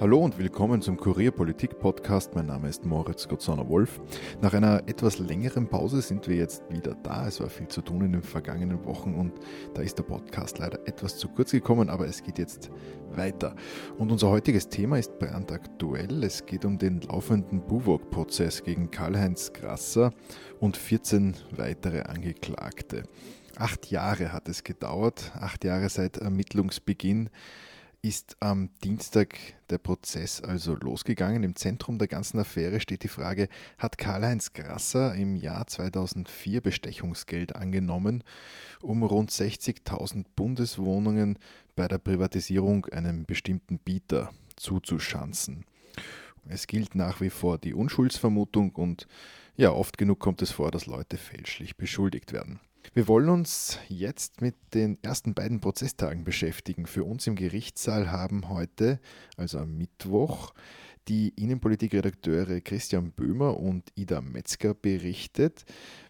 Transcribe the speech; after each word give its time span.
Hallo 0.00 0.20
und 0.20 0.38
willkommen 0.38 0.80
zum 0.80 0.96
Kurier 0.96 1.32
Politik 1.32 1.80
Podcast. 1.80 2.32
Mein 2.36 2.46
Name 2.46 2.68
ist 2.68 2.84
Moritz 2.84 3.26
Gottsauner 3.26 3.68
Wolf. 3.68 4.00
Nach 4.40 4.54
einer 4.54 4.84
etwas 4.86 5.18
längeren 5.18 5.66
Pause 5.66 6.02
sind 6.02 6.28
wir 6.28 6.36
jetzt 6.36 6.62
wieder 6.70 6.94
da. 7.02 7.26
Es 7.26 7.40
war 7.40 7.50
viel 7.50 7.66
zu 7.66 7.82
tun 7.82 8.02
in 8.04 8.12
den 8.12 8.22
vergangenen 8.22 8.84
Wochen 8.84 9.14
und 9.14 9.32
da 9.74 9.82
ist 9.82 9.98
der 9.98 10.04
Podcast 10.04 10.60
leider 10.60 10.86
etwas 10.86 11.18
zu 11.18 11.28
kurz 11.28 11.50
gekommen, 11.50 11.90
aber 11.90 12.06
es 12.06 12.22
geht 12.22 12.38
jetzt 12.38 12.70
weiter. 13.10 13.56
Und 13.98 14.12
unser 14.12 14.28
heutiges 14.28 14.68
Thema 14.68 15.00
ist 15.00 15.18
brandaktuell. 15.18 16.22
Es 16.22 16.46
geht 16.46 16.64
um 16.64 16.78
den 16.78 17.00
laufenden 17.00 17.60
Buwok-Prozess 17.66 18.62
gegen 18.62 18.92
Karl-Heinz 18.92 19.52
Grasser 19.52 20.12
und 20.60 20.76
14 20.76 21.34
weitere 21.56 22.02
Angeklagte. 22.02 23.02
Acht 23.56 23.90
Jahre 23.90 24.32
hat 24.32 24.48
es 24.48 24.62
gedauert, 24.62 25.32
acht 25.34 25.64
Jahre 25.64 25.88
seit 25.88 26.18
Ermittlungsbeginn 26.18 27.30
ist 28.00 28.36
am 28.40 28.70
Dienstag 28.84 29.36
der 29.70 29.78
Prozess 29.78 30.40
also 30.40 30.74
losgegangen. 30.74 31.42
Im 31.42 31.56
Zentrum 31.56 31.98
der 31.98 32.06
ganzen 32.06 32.38
Affäre 32.38 32.80
steht 32.80 33.02
die 33.02 33.08
Frage, 33.08 33.48
hat 33.76 33.98
Karl-Heinz 33.98 34.52
Grasser 34.52 35.14
im 35.14 35.34
Jahr 35.34 35.66
2004 35.66 36.60
Bestechungsgeld 36.60 37.56
angenommen, 37.56 38.22
um 38.80 39.02
rund 39.02 39.30
60.000 39.30 40.26
Bundeswohnungen 40.36 41.38
bei 41.74 41.88
der 41.88 41.98
Privatisierung 41.98 42.86
einem 42.86 43.24
bestimmten 43.24 43.78
Bieter 43.78 44.30
zuzuschanzen? 44.56 45.64
Es 46.46 46.66
gilt 46.66 46.94
nach 46.94 47.20
wie 47.20 47.30
vor 47.30 47.58
die 47.58 47.74
Unschuldsvermutung 47.74 48.76
und 48.76 49.08
ja, 49.56 49.72
oft 49.72 49.98
genug 49.98 50.20
kommt 50.20 50.40
es 50.40 50.52
vor, 50.52 50.70
dass 50.70 50.86
Leute 50.86 51.16
fälschlich 51.16 51.76
beschuldigt 51.76 52.32
werden. 52.32 52.60
Wir 52.94 53.06
wollen 53.08 53.28
uns 53.28 53.78
jetzt 53.88 54.40
mit 54.40 54.56
den 54.74 54.98
ersten 55.02 55.34
beiden 55.34 55.60
Prozesstagen 55.60 56.24
beschäftigen. 56.24 56.86
Für 56.86 57.04
uns 57.04 57.26
im 57.26 57.36
Gerichtssaal 57.36 58.10
haben 58.10 58.48
heute, 58.48 59.00
also 59.36 59.58
am 59.58 59.76
Mittwoch, 59.76 60.52
die 61.08 61.30
Innenpolitikredakteure 61.36 62.60
Christian 62.60 63.12
Böhmer 63.12 63.56
und 63.56 63.90
Ida 63.94 64.20
Metzger 64.20 64.74
berichtet. 64.74 65.64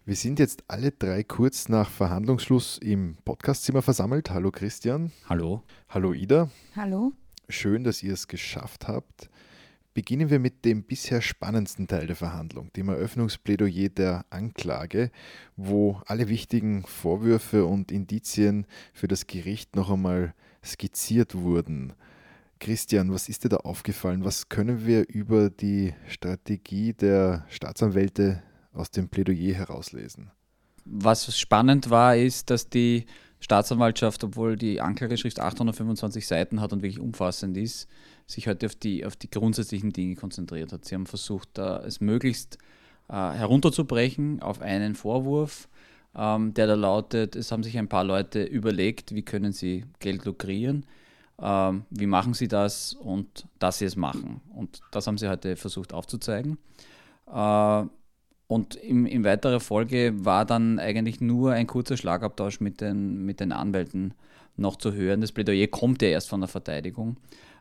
Wir 0.05 0.15
sind 0.15 0.39
jetzt 0.39 0.63
alle 0.67 0.91
drei 0.91 1.23
kurz 1.23 1.69
nach 1.69 1.89
Verhandlungsschluss 1.89 2.77
im 2.79 3.17
Podcastzimmer 3.23 3.81
versammelt. 3.81 4.29
Hallo 4.29 4.51
Christian. 4.51 5.11
Hallo. 5.27 5.63
Hallo 5.87 6.13
Ida. 6.13 6.49
Hallo. 6.75 7.13
Schön, 7.47 7.83
dass 7.83 8.03
ihr 8.03 8.13
es 8.13 8.27
geschafft 8.27 8.87
habt. 8.87 9.29
Beginnen 9.93 10.29
wir 10.29 10.39
mit 10.39 10.65
dem 10.65 10.83
bisher 10.83 11.21
spannendsten 11.21 11.87
Teil 11.87 12.07
der 12.07 12.15
Verhandlung, 12.15 12.71
dem 12.73 12.89
Eröffnungsplädoyer 12.89 13.89
der 13.89 14.25
Anklage, 14.29 15.11
wo 15.55 15.99
alle 16.05 16.29
wichtigen 16.29 16.83
Vorwürfe 16.83 17.65
und 17.65 17.91
Indizien 17.91 18.67
für 18.93 19.07
das 19.07 19.27
Gericht 19.27 19.75
noch 19.75 19.89
einmal 19.89 20.33
skizziert 20.63 21.35
wurden. 21.35 21.93
Christian, 22.59 23.11
was 23.11 23.29
ist 23.29 23.45
dir 23.45 23.49
da 23.49 23.57
aufgefallen? 23.57 24.25
Was 24.25 24.49
können 24.49 24.85
wir 24.85 25.07
über 25.09 25.49
die 25.49 25.93
Strategie 26.07 26.93
der 26.93 27.45
Staatsanwälte 27.49 28.43
aus 28.73 28.91
dem 28.91 29.09
Plädoyer 29.09 29.55
herauslesen? 29.55 30.31
Was 30.85 31.37
spannend 31.37 31.89
war, 31.89 32.15
ist, 32.15 32.49
dass 32.49 32.69
die 32.69 33.05
Staatsanwaltschaft, 33.39 34.23
obwohl 34.23 34.57
die 34.57 34.81
Anklageschrift 34.81 35.39
825 35.39 36.27
Seiten 36.27 36.59
hat 36.59 36.73
und 36.73 36.81
wirklich 36.81 36.99
umfassend 36.99 37.55
ist, 37.57 37.87
sich 38.29 38.47
heute 38.47 38.67
auf 38.67 38.75
die, 38.75 39.05
auf 39.05 39.15
die 39.15 39.29
grundsätzlichen 39.29 39.91
Dinge 39.91 40.15
konzentriert 40.15 40.71
hat. 40.71 40.85
Sie 40.85 40.95
haben 40.95 41.07
versucht, 41.07 41.57
es 41.57 41.99
möglichst 41.99 42.57
äh, 43.09 43.13
herunterzubrechen 43.13 44.41
auf 44.41 44.61
einen 44.61 44.93
Vorwurf, 44.93 45.67
ähm, 46.15 46.53
der 46.53 46.67
da 46.67 46.75
lautet, 46.75 47.35
es 47.35 47.51
haben 47.51 47.63
sich 47.63 47.77
ein 47.77 47.87
paar 47.87 48.03
Leute 48.03 48.43
überlegt, 48.43 49.15
wie 49.15 49.23
können 49.23 49.51
sie 49.51 49.85
Geld 49.99 50.25
lukrieren, 50.25 50.85
ähm, 51.41 51.85
wie 51.89 52.05
machen 52.05 52.35
sie 52.35 52.47
das 52.47 52.93
und 52.93 53.45
dass 53.57 53.79
sie 53.79 53.85
es 53.85 53.95
machen. 53.95 54.41
Und 54.55 54.81
das 54.91 55.07
haben 55.07 55.17
sie 55.17 55.27
heute 55.27 55.55
versucht 55.55 55.91
aufzuzeigen. 55.91 56.59
Äh, 57.33 57.83
und 58.47 58.75
in, 58.75 59.05
in 59.05 59.23
weiterer 59.23 59.59
Folge 59.59 60.13
war 60.25 60.45
dann 60.45 60.77
eigentlich 60.79 61.19
nur 61.19 61.53
ein 61.53 61.67
kurzer 61.67 61.97
Schlagabtausch 61.97 62.59
mit 62.59 62.81
den, 62.81 63.25
mit 63.25 63.39
den 63.39 63.51
Anwälten 63.51 64.13
noch 64.55 64.75
zu 64.75 64.93
hören. 64.93 65.21
Das 65.21 65.31
Plädoyer 65.31 65.67
kommt 65.67 66.01
ja 66.01 66.09
erst 66.09 66.29
von 66.29 66.41
der 66.41 66.47
Verteidigung. 66.47 67.17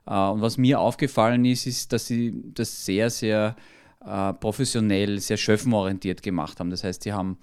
Äh, 0.09 0.29
und 0.29 0.41
was 0.41 0.57
mir 0.57 0.81
aufgefallen 0.81 1.45
ist, 1.45 1.67
ist, 1.67 1.93
dass 1.93 2.07
sie 2.07 2.35
das 2.55 2.85
sehr, 2.85 3.11
sehr 3.11 3.57
äh, 4.05 4.33
professionell, 4.35 5.21
sehr 5.21 5.37
schöffenorientiert 5.37 6.23
gemacht 6.23 6.61
haben. 6.61 6.71
Das 6.71 6.85
heißt, 6.85 7.03
sie 7.03 7.13
haben 7.13 7.39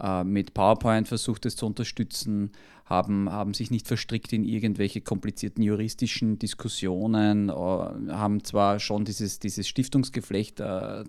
äh, 0.00 0.24
mit 0.24 0.54
PowerPoint 0.54 1.08
versucht, 1.08 1.46
es 1.46 1.56
zu 1.56 1.66
unterstützen, 1.66 2.52
haben, 2.88 3.30
haben 3.30 3.54
sich 3.54 3.70
nicht 3.70 3.86
verstrickt 3.86 4.32
in 4.32 4.44
irgendwelche 4.44 5.00
komplizierten 5.00 5.62
juristischen 5.62 6.38
Diskussionen, 6.38 7.48
äh, 7.48 7.52
haben 7.52 8.42
zwar 8.44 8.80
schon 8.80 9.04
dieses, 9.04 9.38
dieses 9.38 9.68
Stiftungsgeflecht 9.68 10.60
äh, 10.60 11.04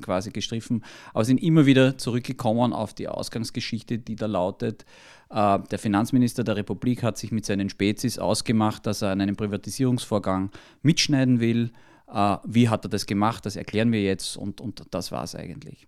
quasi 0.00 0.30
gestriffen, 0.30 0.84
aber 1.12 1.24
sind 1.24 1.42
immer 1.42 1.66
wieder 1.66 1.98
zurückgekommen 1.98 2.72
auf 2.72 2.94
die 2.94 3.08
Ausgangsgeschichte, 3.08 3.98
die 3.98 4.16
da 4.16 4.26
lautet, 4.26 4.84
äh, 5.30 5.58
der 5.70 5.78
Finanzminister 5.78 6.44
der 6.44 6.56
Republik 6.56 7.02
hat 7.02 7.18
sich 7.18 7.32
mit 7.32 7.44
seinen 7.44 7.68
Spezies 7.68 8.18
ausgemacht, 8.18 8.86
dass 8.86 9.02
er 9.02 9.10
an 9.10 9.20
einem 9.20 9.36
Privatisierungsvorgang 9.36 10.50
mitschneiden 10.82 11.40
will. 11.40 11.72
Äh, 12.12 12.38
wie 12.44 12.68
hat 12.68 12.86
er 12.86 12.88
das 12.88 13.06
gemacht? 13.06 13.44
Das 13.44 13.56
erklären 13.56 13.92
wir 13.92 14.02
jetzt 14.02 14.36
und, 14.36 14.60
und 14.60 14.82
das 14.90 15.12
war 15.12 15.24
es 15.24 15.34
eigentlich. 15.34 15.86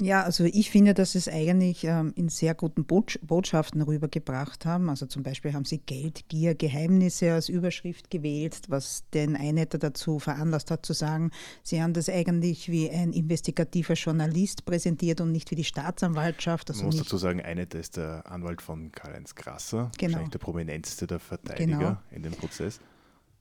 Ja, 0.00 0.22
also 0.22 0.44
ich 0.44 0.70
finde, 0.70 0.94
dass 0.94 1.14
es 1.14 1.28
eigentlich 1.28 1.84
ähm, 1.84 2.12
in 2.16 2.28
sehr 2.30 2.54
guten 2.54 2.84
Bot 2.84 3.18
Botschaften 3.22 3.82
rübergebracht 3.82 4.64
haben. 4.64 4.88
Also 4.88 5.06
zum 5.06 5.22
Beispiel 5.22 5.52
haben 5.52 5.66
sie 5.66 5.78
Geld, 5.78 6.28
Gier, 6.28 6.54
Geheimnisse 6.54 7.34
als 7.34 7.48
Überschrift 7.48 8.10
gewählt, 8.10 8.62
was 8.68 9.04
den 9.12 9.36
Einheiter 9.36 9.78
dazu 9.78 10.18
veranlasst 10.18 10.70
hat 10.70 10.86
zu 10.86 10.94
sagen, 10.94 11.30
sie 11.62 11.82
haben 11.82 11.92
das 11.92 12.08
eigentlich 12.08 12.70
wie 12.70 12.90
ein 12.90 13.12
investigativer 13.12 13.94
Journalist 13.94 14.64
präsentiert 14.64 15.20
und 15.20 15.32
nicht 15.32 15.50
wie 15.50 15.56
die 15.56 15.64
Staatsanwaltschaft. 15.64 16.70
Also 16.70 16.82
Man 16.82 16.92
muss 16.92 16.98
dazu 16.98 17.18
sagen, 17.18 17.42
Einheiter 17.42 17.78
ist 17.78 17.96
der 17.98 18.26
Anwalt 18.26 18.62
von 18.62 18.92
Karl-Heinz 18.92 19.34
Grasser, 19.34 19.90
genau. 19.98 20.12
wahrscheinlich 20.12 20.30
der 20.30 20.38
prominenteste 20.38 21.06
der 21.06 21.18
Verteidiger 21.18 21.78
genau. 21.78 21.96
in 22.10 22.22
dem 22.22 22.32
Prozess. 22.32 22.80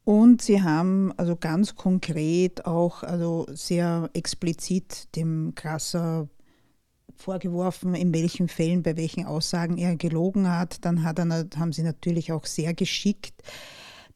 Und 0.04 0.42
sie 0.42 0.62
haben 0.62 1.14
also 1.18 1.36
ganz 1.36 1.76
konkret 1.76 2.66
auch 2.66 3.04
also 3.04 3.46
sehr 3.52 4.10
explizit 4.14 5.16
dem 5.16 5.54
Grasser 5.56 6.28
vorgeworfen, 7.22 7.96
in 7.96 8.14
welchen 8.14 8.48
Fällen, 8.48 8.84
bei 8.84 8.98
welchen 8.98 9.26
Aussagen 9.26 9.78
er 9.78 9.96
gelogen 9.96 10.50
hat. 10.50 10.86
Dann 10.86 11.04
hat 11.04 11.20
er, 11.20 11.48
haben 11.58 11.74
sie 11.74 11.84
natürlich 11.84 12.32
auch 12.32 12.46
sehr 12.46 12.74
geschickt 12.74 13.44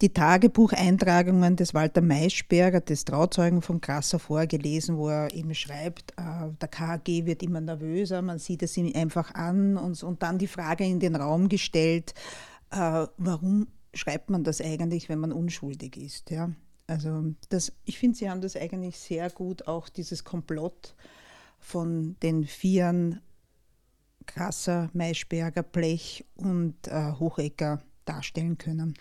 die 0.03 0.12
Tagebucheintragungen 0.12 1.56
des 1.56 1.74
Walter 1.74 2.02
Maischberger, 2.02 2.81
des 2.81 3.06
Trauzeugen 3.06 3.62
von 3.62 3.80
Krasser, 3.80 4.19
vorgelesen, 4.19 4.97
wo 4.97 5.08
er 5.08 5.34
eben 5.34 5.56
schreibt, 5.56 6.12
äh, 6.18 6.50
der 6.59 6.68
KAG 6.68 7.08
wird 7.08 7.42
immer 7.42 7.62
nervöser, 7.62 8.22
man 8.22 8.38
sieht 8.38 8.63
es 8.63 8.75
ihm 8.75 8.92
einfach 8.94 9.34
an 9.34 9.78
und, 9.78 10.03
und 10.03 10.22
dann 10.22 10.38
die 10.38 10.47
Frage 10.47 10.84
in 10.84 11.00
den 11.00 11.16
Raum 11.16 11.47
gestellt, 11.47 12.13
äh, 12.72 13.08
warum 13.18 13.68
schreibt 13.94 14.30
man 14.30 14.44
das 14.44 14.59
eigentlich, 14.59 15.08
wenn 15.08 15.19
man 15.19 15.31
unschuldig 15.31 15.96
ist? 15.96 16.31
Ja? 16.31 16.52
Also 16.86 17.34
das, 17.47 17.72
ich 17.86 17.97
finde, 17.97 18.18
Sie 18.18 18.30
haben 18.30 18.42
das 18.42 18.58
eigentlich 18.58 18.97
sehr 18.97 19.30
gut, 19.30 19.68
auch 19.68 19.88
dieses 19.88 20.25
Komplott 20.25 20.96
von 21.63 22.16
den 22.22 22.46
Vieren 22.46 23.22
Krasser, 24.25 24.90
Maischberger, 24.94 25.63
Blech 25.63 26.25
und 26.35 26.88
äh, 26.88 27.13
Hochecker 27.19 27.81
darstellen 28.06 28.57
können. 28.57 28.94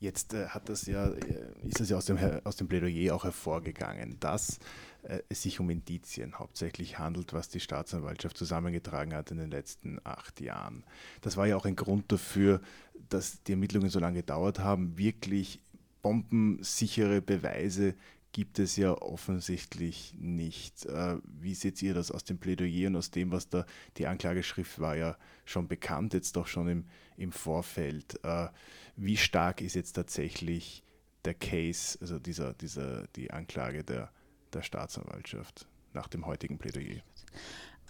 Jetzt 0.00 0.34
äh, 0.34 0.46
hat 0.48 0.68
das 0.68 0.86
ja, 0.86 1.08
äh, 1.08 1.66
ist 1.66 1.80
es 1.80 1.90
ja 1.90 1.96
aus 1.96 2.06
dem, 2.06 2.18
aus 2.44 2.56
dem 2.56 2.68
Plädoyer 2.68 3.14
auch 3.14 3.24
hervorgegangen, 3.24 4.18
dass 4.20 4.58
äh, 5.02 5.20
es 5.28 5.42
sich 5.42 5.60
um 5.60 5.70
Indizien 5.70 6.38
hauptsächlich 6.38 6.98
handelt, 6.98 7.32
was 7.32 7.48
die 7.48 7.60
Staatsanwaltschaft 7.60 8.36
zusammengetragen 8.36 9.14
hat 9.14 9.30
in 9.30 9.38
den 9.38 9.50
letzten 9.50 10.00
acht 10.04 10.40
Jahren. 10.40 10.84
Das 11.20 11.36
war 11.36 11.46
ja 11.46 11.56
auch 11.56 11.66
ein 11.66 11.76
Grund 11.76 12.10
dafür, 12.10 12.60
dass 13.08 13.42
die 13.44 13.52
Ermittlungen 13.52 13.90
so 13.90 14.00
lange 14.00 14.18
gedauert 14.18 14.58
haben, 14.58 14.98
wirklich 14.98 15.60
bombensichere 16.02 17.20
Beweise 17.20 17.94
gibt 18.32 18.58
es 18.58 18.76
ja 18.76 18.92
offensichtlich 18.92 20.14
nicht. 20.18 20.86
Äh, 20.86 21.16
wie 21.24 21.54
seht 21.54 21.82
ihr 21.82 21.94
das 21.94 22.10
aus 22.10 22.24
dem 22.24 22.38
Plädoyer 22.38 22.88
und 22.88 22.96
aus 22.96 23.10
dem, 23.10 23.30
was 23.30 23.48
da 23.48 23.66
die 23.96 24.06
Anklageschrift 24.06 24.78
war 24.78 24.96
ja 24.96 25.16
schon 25.44 25.68
bekannt, 25.68 26.14
jetzt 26.14 26.36
doch 26.36 26.46
schon 26.46 26.68
im, 26.68 26.84
im 27.16 27.32
Vorfeld. 27.32 28.22
Äh, 28.24 28.48
wie 28.96 29.16
stark 29.16 29.60
ist 29.60 29.74
jetzt 29.74 29.92
tatsächlich 29.92 30.82
der 31.24 31.34
Case, 31.34 31.98
also 32.00 32.18
dieser, 32.18 32.54
dieser, 32.54 33.06
die 33.08 33.30
Anklage 33.30 33.84
der, 33.84 34.10
der 34.52 34.62
Staatsanwaltschaft 34.62 35.66
nach 35.92 36.08
dem 36.08 36.26
heutigen 36.26 36.58
Plädoyer? 36.58 37.02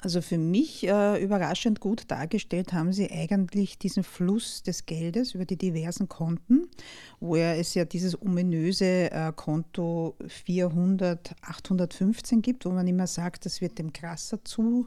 Also 0.00 0.20
für 0.20 0.38
mich 0.38 0.86
äh, 0.86 1.20
überraschend 1.22 1.80
gut 1.80 2.04
dargestellt 2.08 2.72
haben 2.72 2.92
sie 2.92 3.10
eigentlich 3.10 3.78
diesen 3.78 4.04
Fluss 4.04 4.62
des 4.62 4.86
Geldes 4.86 5.34
über 5.34 5.44
die 5.44 5.56
diversen 5.56 6.08
Konten, 6.08 6.68
wo 7.18 7.34
ja 7.34 7.54
es 7.54 7.74
ja 7.74 7.84
dieses 7.84 8.20
ominöse 8.22 9.10
äh, 9.10 9.32
Konto 9.34 10.14
400, 10.28 11.34
815 11.42 12.42
gibt, 12.42 12.64
wo 12.64 12.70
man 12.70 12.86
immer 12.86 13.08
sagt, 13.08 13.44
das 13.44 13.60
wird 13.60 13.78
dem 13.78 13.92
Krasser 13.92 14.44
zu 14.44 14.86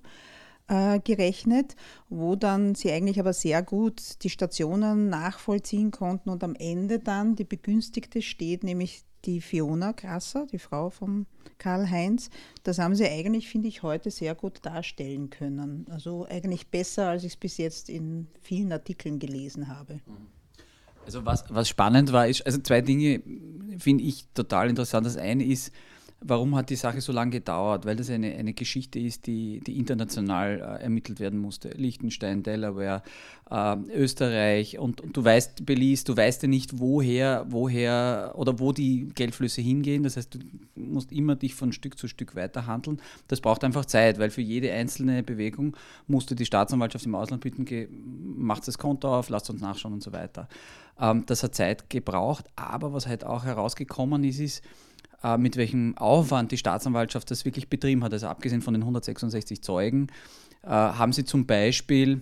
äh, 0.67 0.99
gerechnet, 0.99 1.75
wo 2.09 2.35
dann 2.35 2.75
sie 2.75 2.91
eigentlich 2.91 3.19
aber 3.19 3.33
sehr 3.33 3.61
gut 3.63 4.23
die 4.23 4.29
Stationen 4.29 5.09
nachvollziehen 5.09 5.91
konnten 5.91 6.29
und 6.29 6.43
am 6.43 6.55
Ende 6.55 6.99
dann 6.99 7.35
die 7.35 7.43
Begünstigte 7.43 8.21
steht, 8.21 8.63
nämlich 8.63 9.03
die 9.25 9.41
Fiona 9.41 9.91
Grasser, 9.91 10.47
die 10.51 10.59
Frau 10.59 10.89
von 10.89 11.27
Karl-Heinz. 11.57 12.29
Das 12.63 12.79
haben 12.79 12.95
sie 12.95 13.05
eigentlich, 13.05 13.49
finde 13.49 13.67
ich, 13.67 13.83
heute 13.83 14.09
sehr 14.09 14.35
gut 14.35 14.59
darstellen 14.63 15.29
können. 15.29 15.85
Also 15.89 16.25
eigentlich 16.27 16.67
besser, 16.67 17.09
als 17.09 17.23
ich 17.23 17.33
es 17.33 17.37
bis 17.37 17.57
jetzt 17.57 17.89
in 17.89 18.27
vielen 18.41 18.71
Artikeln 18.71 19.19
gelesen 19.19 19.67
habe. 19.67 19.99
Also 21.05 21.25
was, 21.25 21.45
was 21.49 21.69
spannend 21.69 22.11
war, 22.11 22.27
ist, 22.27 22.45
also 22.45 22.59
zwei 22.59 22.81
Dinge 22.81 23.21
finde 23.77 24.03
ich 24.03 24.27
total 24.33 24.69
interessant. 24.69 25.05
Das 25.05 25.17
eine 25.17 25.43
ist, 25.43 25.71
Warum 26.23 26.56
hat 26.56 26.69
die 26.69 26.75
Sache 26.75 27.01
so 27.01 27.12
lange 27.12 27.31
gedauert? 27.31 27.85
Weil 27.85 27.95
das 27.95 28.12
eine, 28.12 28.35
eine 28.35 28.53
Geschichte 28.53 29.00
ist, 29.00 29.25
die, 29.25 29.59
die 29.59 29.79
international 29.79 30.59
äh, 30.59 30.83
ermittelt 30.83 31.19
werden 31.19 31.39
musste. 31.39 31.69
Liechtenstein, 31.69 32.44
Delaware, 32.44 33.01
äh, 33.50 33.75
Österreich 33.95 34.77
und, 34.77 35.01
und, 35.01 35.18
du 35.18 35.25
weißt, 35.25 35.65
Belize, 35.65 36.06
du 36.06 36.15
weißt 36.15 36.44
ja 36.44 36.47
nicht, 36.47 36.79
woher, 36.79 37.47
woher 37.50 38.33
oder 38.35 38.59
wo 38.59 38.71
die 38.71 39.07
Geldflüsse 39.15 39.62
hingehen. 39.62 40.03
Das 40.03 40.15
heißt, 40.15 40.35
du 40.35 40.39
musst 40.75 41.12
immer 41.12 41.35
dich 41.35 41.56
von 41.56 41.73
Stück 41.73 41.97
zu 41.97 42.07
Stück 42.07 42.35
weiter 42.35 42.67
handeln. 42.67 43.01
Das 43.27 43.41
braucht 43.41 43.63
einfach 43.63 43.85
Zeit, 43.85 44.19
weil 44.19 44.29
für 44.29 44.41
jede 44.41 44.71
einzelne 44.71 45.24
Bewegung 45.24 45.75
musste 46.06 46.35
die 46.35 46.45
Staatsanwaltschaft 46.45 47.07
im 47.07 47.15
Ausland 47.15 47.41
bitten, 47.41 47.65
macht 48.38 48.67
das 48.67 48.77
Konto 48.77 49.17
auf, 49.17 49.29
lasst 49.29 49.50
uns 49.50 49.62
nachschauen 49.62 49.95
und 49.95 50.03
so 50.03 50.13
weiter. 50.13 50.47
Ähm, 51.00 51.24
das 51.25 51.41
hat 51.41 51.56
Zeit 51.56 51.89
gebraucht, 51.89 52.45
aber 52.56 52.94
was 52.94 53.07
halt 53.07 53.24
auch 53.24 53.44
herausgekommen 53.44 54.24
ist, 54.24 54.39
ist, 54.39 54.63
mit 55.38 55.56
welchem 55.56 55.97
Aufwand 55.97 56.51
die 56.51 56.57
Staatsanwaltschaft 56.57 57.29
das 57.29 57.45
wirklich 57.45 57.69
betrieben 57.69 58.03
hat. 58.03 58.13
Also 58.13 58.27
abgesehen 58.27 58.62
von 58.62 58.73
den 58.73 58.83
166 58.83 59.62
Zeugen 59.62 60.07
äh, 60.63 60.69
haben 60.69 61.13
sie 61.13 61.25
zum 61.25 61.45
Beispiel 61.45 62.21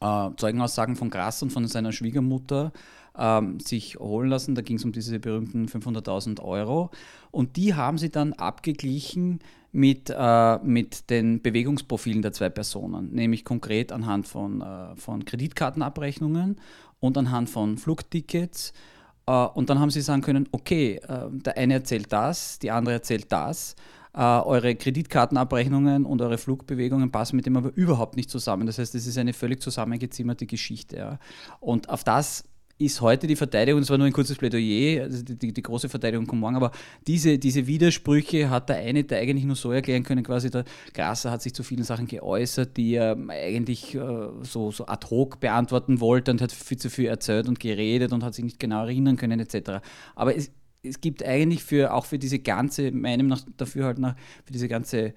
äh, 0.00 0.30
Zeugenaussagen 0.36 0.96
von 0.96 1.10
Grass 1.10 1.42
und 1.42 1.50
von 1.50 1.66
seiner 1.66 1.92
Schwiegermutter 1.92 2.72
ähm, 3.16 3.60
sich 3.60 3.98
holen 3.98 4.28
lassen. 4.30 4.54
Da 4.54 4.62
ging 4.62 4.76
es 4.76 4.84
um 4.84 4.92
diese 4.92 5.18
berühmten 5.18 5.66
500.000 5.66 6.40
Euro. 6.42 6.90
Und 7.30 7.56
die 7.56 7.74
haben 7.74 7.98
sie 7.98 8.10
dann 8.10 8.32
abgeglichen 8.32 9.40
mit, 9.72 10.12
äh, 10.16 10.58
mit 10.58 11.10
den 11.10 11.42
Bewegungsprofilen 11.42 12.22
der 12.22 12.32
zwei 12.32 12.48
Personen, 12.48 13.12
nämlich 13.12 13.44
konkret 13.44 13.92
anhand 13.92 14.26
von, 14.26 14.62
äh, 14.62 14.96
von 14.96 15.24
Kreditkartenabrechnungen 15.24 16.58
und 17.00 17.18
anhand 17.18 17.50
von 17.50 17.76
Flugtickets 17.76 18.70
äh, 18.70 18.97
und 19.30 19.70
dann 19.70 19.78
haben 19.78 19.90
sie 19.90 20.00
sagen 20.00 20.22
können, 20.22 20.48
okay, 20.52 21.00
äh, 21.06 21.28
der 21.30 21.56
eine 21.56 21.74
erzählt 21.74 22.12
das, 22.12 22.58
die 22.58 22.70
andere 22.70 22.94
erzählt 22.94 23.30
das. 23.30 23.76
Uh, 24.16 24.42
eure 24.46 24.74
Kreditkartenabrechnungen 24.74 26.04
und 26.04 26.20
eure 26.22 26.38
Flugbewegungen 26.38 27.12
passen 27.12 27.36
mit 27.36 27.46
dem 27.46 27.56
aber 27.56 27.70
überhaupt 27.76 28.16
nicht 28.16 28.30
zusammen. 28.30 28.66
Das 28.66 28.78
heißt, 28.78 28.94
es 28.96 29.06
ist 29.06 29.18
eine 29.18 29.32
völlig 29.32 29.62
zusammengezimmerte 29.62 30.46
Geschichte. 30.46 31.20
Und 31.60 31.88
auf 31.90 32.02
das 32.02 32.42
ist 32.78 33.00
heute 33.00 33.26
die 33.26 33.34
Verteidigung, 33.34 33.80
das 33.80 33.90
war 33.90 33.98
nur 33.98 34.06
ein 34.06 34.12
kurzes 34.12 34.38
Plädoyer, 34.38 35.02
also 35.02 35.22
die, 35.24 35.52
die, 35.52 35.62
große 35.62 35.88
Verteidigung 35.88 36.26
kommt 36.26 36.40
morgen, 36.40 36.54
aber 36.54 36.70
diese, 37.06 37.38
diese 37.38 37.66
Widersprüche 37.66 38.50
hat 38.50 38.68
der 38.68 38.76
eine 38.76 39.02
der 39.02 39.18
eigentlich 39.18 39.44
nur 39.44 39.56
so 39.56 39.72
erklären 39.72 40.04
können, 40.04 40.22
quasi 40.22 40.48
der 40.48 40.64
Grasser 40.94 41.32
hat 41.32 41.42
sich 41.42 41.54
zu 41.54 41.64
vielen 41.64 41.82
Sachen 41.82 42.06
geäußert, 42.06 42.76
die 42.76 42.94
er 42.94 43.16
eigentlich 43.28 43.96
äh, 43.96 44.28
so, 44.42 44.70
so 44.70 44.86
ad 44.86 45.08
hoc 45.10 45.40
beantworten 45.40 46.00
wollte 46.00 46.30
und 46.30 46.40
hat 46.40 46.52
viel 46.52 46.78
zu 46.78 46.88
viel 46.88 47.06
erzählt 47.06 47.48
und 47.48 47.58
geredet 47.58 48.12
und 48.12 48.22
hat 48.22 48.34
sich 48.34 48.44
nicht 48.44 48.60
genau 48.60 48.82
erinnern 48.82 49.16
können 49.16 49.40
etc. 49.40 49.84
Aber 50.14 50.36
es, 50.36 50.52
es 50.84 51.00
gibt 51.00 51.24
eigentlich 51.24 51.64
für, 51.64 51.92
auch 51.92 52.04
für 52.04 52.18
diese 52.18 52.38
ganze, 52.38 52.92
meinem 52.92 53.26
nach, 53.26 53.42
dafür 53.56 53.86
halt 53.86 53.98
nach, 53.98 54.14
für 54.44 54.52
diese 54.52 54.68
ganze 54.68 55.14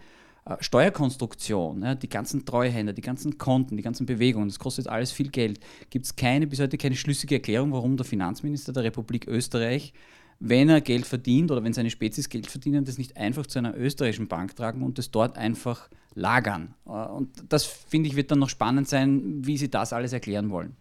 Steuerkonstruktion, 0.60 1.84
ja, 1.84 1.96
die 1.96 2.10
ganzen 2.10 2.46
Treuhänder, 2.46 2.94
die 2.94 3.02
ganzen 3.02 3.38
Konten, 3.38 3.78
die 3.78 3.84
ganzen 3.84 4.06
Bewegungen, 4.06 4.48
das 4.50 4.58
kostet 4.58 4.88
alles 4.88 5.12
viel 5.12 5.30
Geld. 5.30 5.60
Gibt 5.90 6.06
es 6.06 6.16
keine, 6.16 6.48
bis 6.48 6.60
heute 6.60 6.78
keine 6.78 6.96
schlüssige 6.96 7.36
Erklärung, 7.36 7.72
warum 7.72 7.96
der 7.96 8.06
Finanzminister 8.06 8.74
der 8.74 8.84
Republik 8.84 9.28
Österreich, 9.28 9.94
wenn 10.40 10.70
er 10.70 10.82
Geld 10.82 11.06
verdient 11.06 11.52
oder 11.52 11.64
wenn 11.64 11.74
seine 11.74 11.92
Spezies 11.92 12.28
Geld 12.28 12.48
verdienen, 12.48 12.86
das 12.86 12.98
nicht 12.98 13.18
einfach 13.18 13.46
zu 13.46 13.60
einer 13.60 13.78
österreichischen 13.78 14.28
Bank 14.28 14.56
tragen 14.56 14.82
und 14.82 14.98
das 14.98 15.12
dort 15.12 15.38
einfach 15.38 15.90
lagern. 16.16 16.74
Äh, 16.88 16.90
und 16.90 17.30
das 17.50 17.66
finde 17.66 18.10
ich 18.10 18.16
wird 18.16 18.32
dann 18.32 18.40
noch 18.40 18.50
spannend 18.50 18.88
sein, 18.88 19.46
wie 19.46 19.58
sie 19.58 19.70
das 19.70 19.94
alles 19.94 20.12
erklären 20.12 20.50
wollen. 20.50 20.76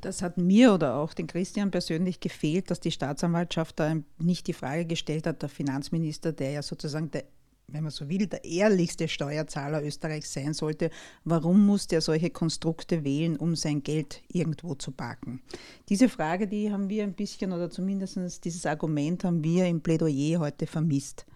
Das 0.00 0.22
hat 0.22 0.36
mir 0.38 0.74
oder 0.74 0.96
auch 0.96 1.14
den 1.14 1.28
Christian 1.28 1.70
persönlich 1.70 2.20
gefehlt, 2.20 2.70
dass 2.70 2.80
die 2.80 2.90
Staatsanwaltschaft 2.90 3.78
da 3.78 3.94
nicht 4.18 4.46
die 4.48 4.52
Frage 4.52 4.84
gestellt 4.84 5.26
hat, 5.26 5.42
der 5.42 5.48
Finanzminister, 5.48 6.32
der 6.32 6.50
ja 6.50 6.62
sozusagen 6.62 7.10
der 7.12 7.24
wenn 7.68 7.82
man 7.82 7.90
so 7.90 8.08
will, 8.08 8.26
der 8.26 8.44
ehrlichste 8.44 9.08
Steuerzahler 9.08 9.82
Österreichs 9.82 10.32
sein 10.32 10.54
sollte, 10.54 10.90
warum 11.24 11.66
muss 11.66 11.88
der 11.88 12.00
solche 12.00 12.30
Konstrukte 12.30 13.02
wählen, 13.04 13.36
um 13.36 13.56
sein 13.56 13.82
Geld 13.82 14.22
irgendwo 14.28 14.76
zu 14.76 14.92
parken? 14.92 15.42
Diese 15.88 16.08
Frage, 16.08 16.46
die 16.46 16.70
haben 16.70 16.88
wir 16.88 17.02
ein 17.02 17.14
bisschen, 17.14 17.52
oder 17.52 17.68
zumindest 17.68 18.44
dieses 18.44 18.66
Argument 18.66 19.24
haben 19.24 19.42
wir 19.42 19.66
im 19.66 19.80
Plädoyer 19.80 20.38
heute 20.38 20.66
vermisst. 20.66 21.26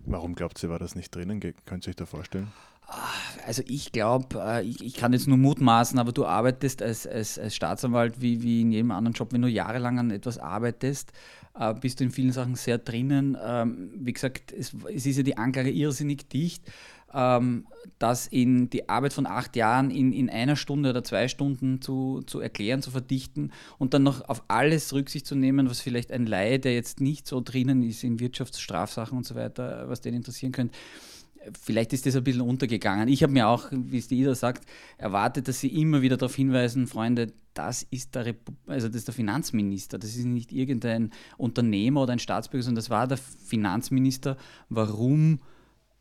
Warum 0.00 0.34
glaubt 0.34 0.62
ihr, 0.62 0.68
war 0.68 0.78
das 0.78 0.94
nicht 0.94 1.14
drinnen? 1.14 1.40
Könnt 1.40 1.86
ihr 1.86 1.90
euch 1.90 1.96
da 1.96 2.06
vorstellen? 2.06 2.52
Also 3.46 3.62
ich 3.66 3.92
glaube, 3.92 4.40
äh, 4.40 4.62
ich, 4.62 4.82
ich, 4.82 4.94
kann 4.94 5.12
jetzt 5.12 5.28
nur 5.28 5.38
mutmaßen, 5.38 5.98
aber 5.98 6.12
du 6.12 6.26
arbeitest 6.26 6.82
als, 6.82 7.06
als, 7.06 7.38
als 7.38 7.54
Staatsanwalt 7.54 8.20
wie, 8.20 8.42
wie 8.42 8.62
in 8.62 8.72
jedem 8.72 8.90
anderen 8.90 9.14
Job, 9.14 9.32
wenn 9.32 9.42
du 9.42 9.48
jahrelang 9.48 9.98
an 9.98 10.10
etwas 10.10 10.38
arbeitest, 10.38 11.12
äh, 11.58 11.72
bist 11.74 12.00
du 12.00 12.04
in 12.04 12.10
vielen 12.10 12.32
Sachen 12.32 12.56
sehr 12.56 12.78
drinnen. 12.78 13.36
Ähm, 13.42 13.92
wie 13.94 14.12
gesagt, 14.12 14.52
es, 14.52 14.74
es 14.92 15.06
ist 15.06 15.16
ja 15.16 15.22
die 15.22 15.36
Anklage 15.36 15.70
irrsinnig 15.70 16.28
dicht, 16.28 16.64
ähm, 17.14 17.66
das 17.98 18.26
in 18.26 18.70
die 18.70 18.88
Arbeit 18.88 19.12
von 19.12 19.26
acht 19.26 19.56
Jahren 19.56 19.90
in, 19.90 20.12
in 20.12 20.28
einer 20.28 20.56
Stunde 20.56 20.90
oder 20.90 21.04
zwei 21.04 21.28
Stunden 21.28 21.80
zu, 21.80 22.22
zu 22.26 22.40
erklären, 22.40 22.82
zu 22.82 22.90
verdichten 22.90 23.52
und 23.78 23.94
dann 23.94 24.02
noch 24.02 24.28
auf 24.28 24.42
alles 24.48 24.92
Rücksicht 24.92 25.26
zu 25.26 25.34
nehmen, 25.34 25.70
was 25.70 25.80
vielleicht 25.80 26.12
ein 26.12 26.26
Laie, 26.26 26.58
der 26.58 26.74
jetzt 26.74 27.00
nicht 27.00 27.26
so 27.26 27.40
drinnen 27.40 27.82
ist 27.82 28.04
in 28.04 28.20
Wirtschaftsstrafsachen 28.20 29.16
und 29.16 29.26
so 29.26 29.34
weiter, 29.34 29.88
was 29.88 30.00
den 30.00 30.14
interessieren 30.14 30.52
könnte 30.52 30.76
vielleicht 31.60 31.92
ist 31.92 32.06
das 32.06 32.16
ein 32.16 32.24
bisschen 32.24 32.42
untergegangen. 32.42 33.08
Ich 33.08 33.22
habe 33.22 33.32
mir 33.32 33.48
auch, 33.48 33.68
wie 33.70 33.98
es 33.98 34.08
die 34.08 34.20
Ida 34.20 34.34
sagt, 34.34 34.66
erwartet, 34.98 35.48
dass 35.48 35.60
sie 35.60 35.68
immer 35.68 36.02
wieder 36.02 36.16
darauf 36.16 36.34
hinweisen, 36.34 36.86
Freunde, 36.86 37.32
das 37.54 37.82
ist 37.90 38.14
der, 38.14 38.34
also 38.66 38.88
das 38.88 38.96
ist 38.96 39.08
der 39.08 39.14
Finanzminister, 39.14 39.98
das 39.98 40.16
ist 40.16 40.24
nicht 40.24 40.52
irgendein 40.52 41.10
Unternehmer 41.36 42.02
oder 42.02 42.12
ein 42.12 42.18
Staatsbürger, 42.18 42.64
sondern 42.64 42.82
das 42.82 42.90
war 42.90 43.06
der 43.06 43.18
Finanzminister. 43.18 44.36
Warum 44.68 45.40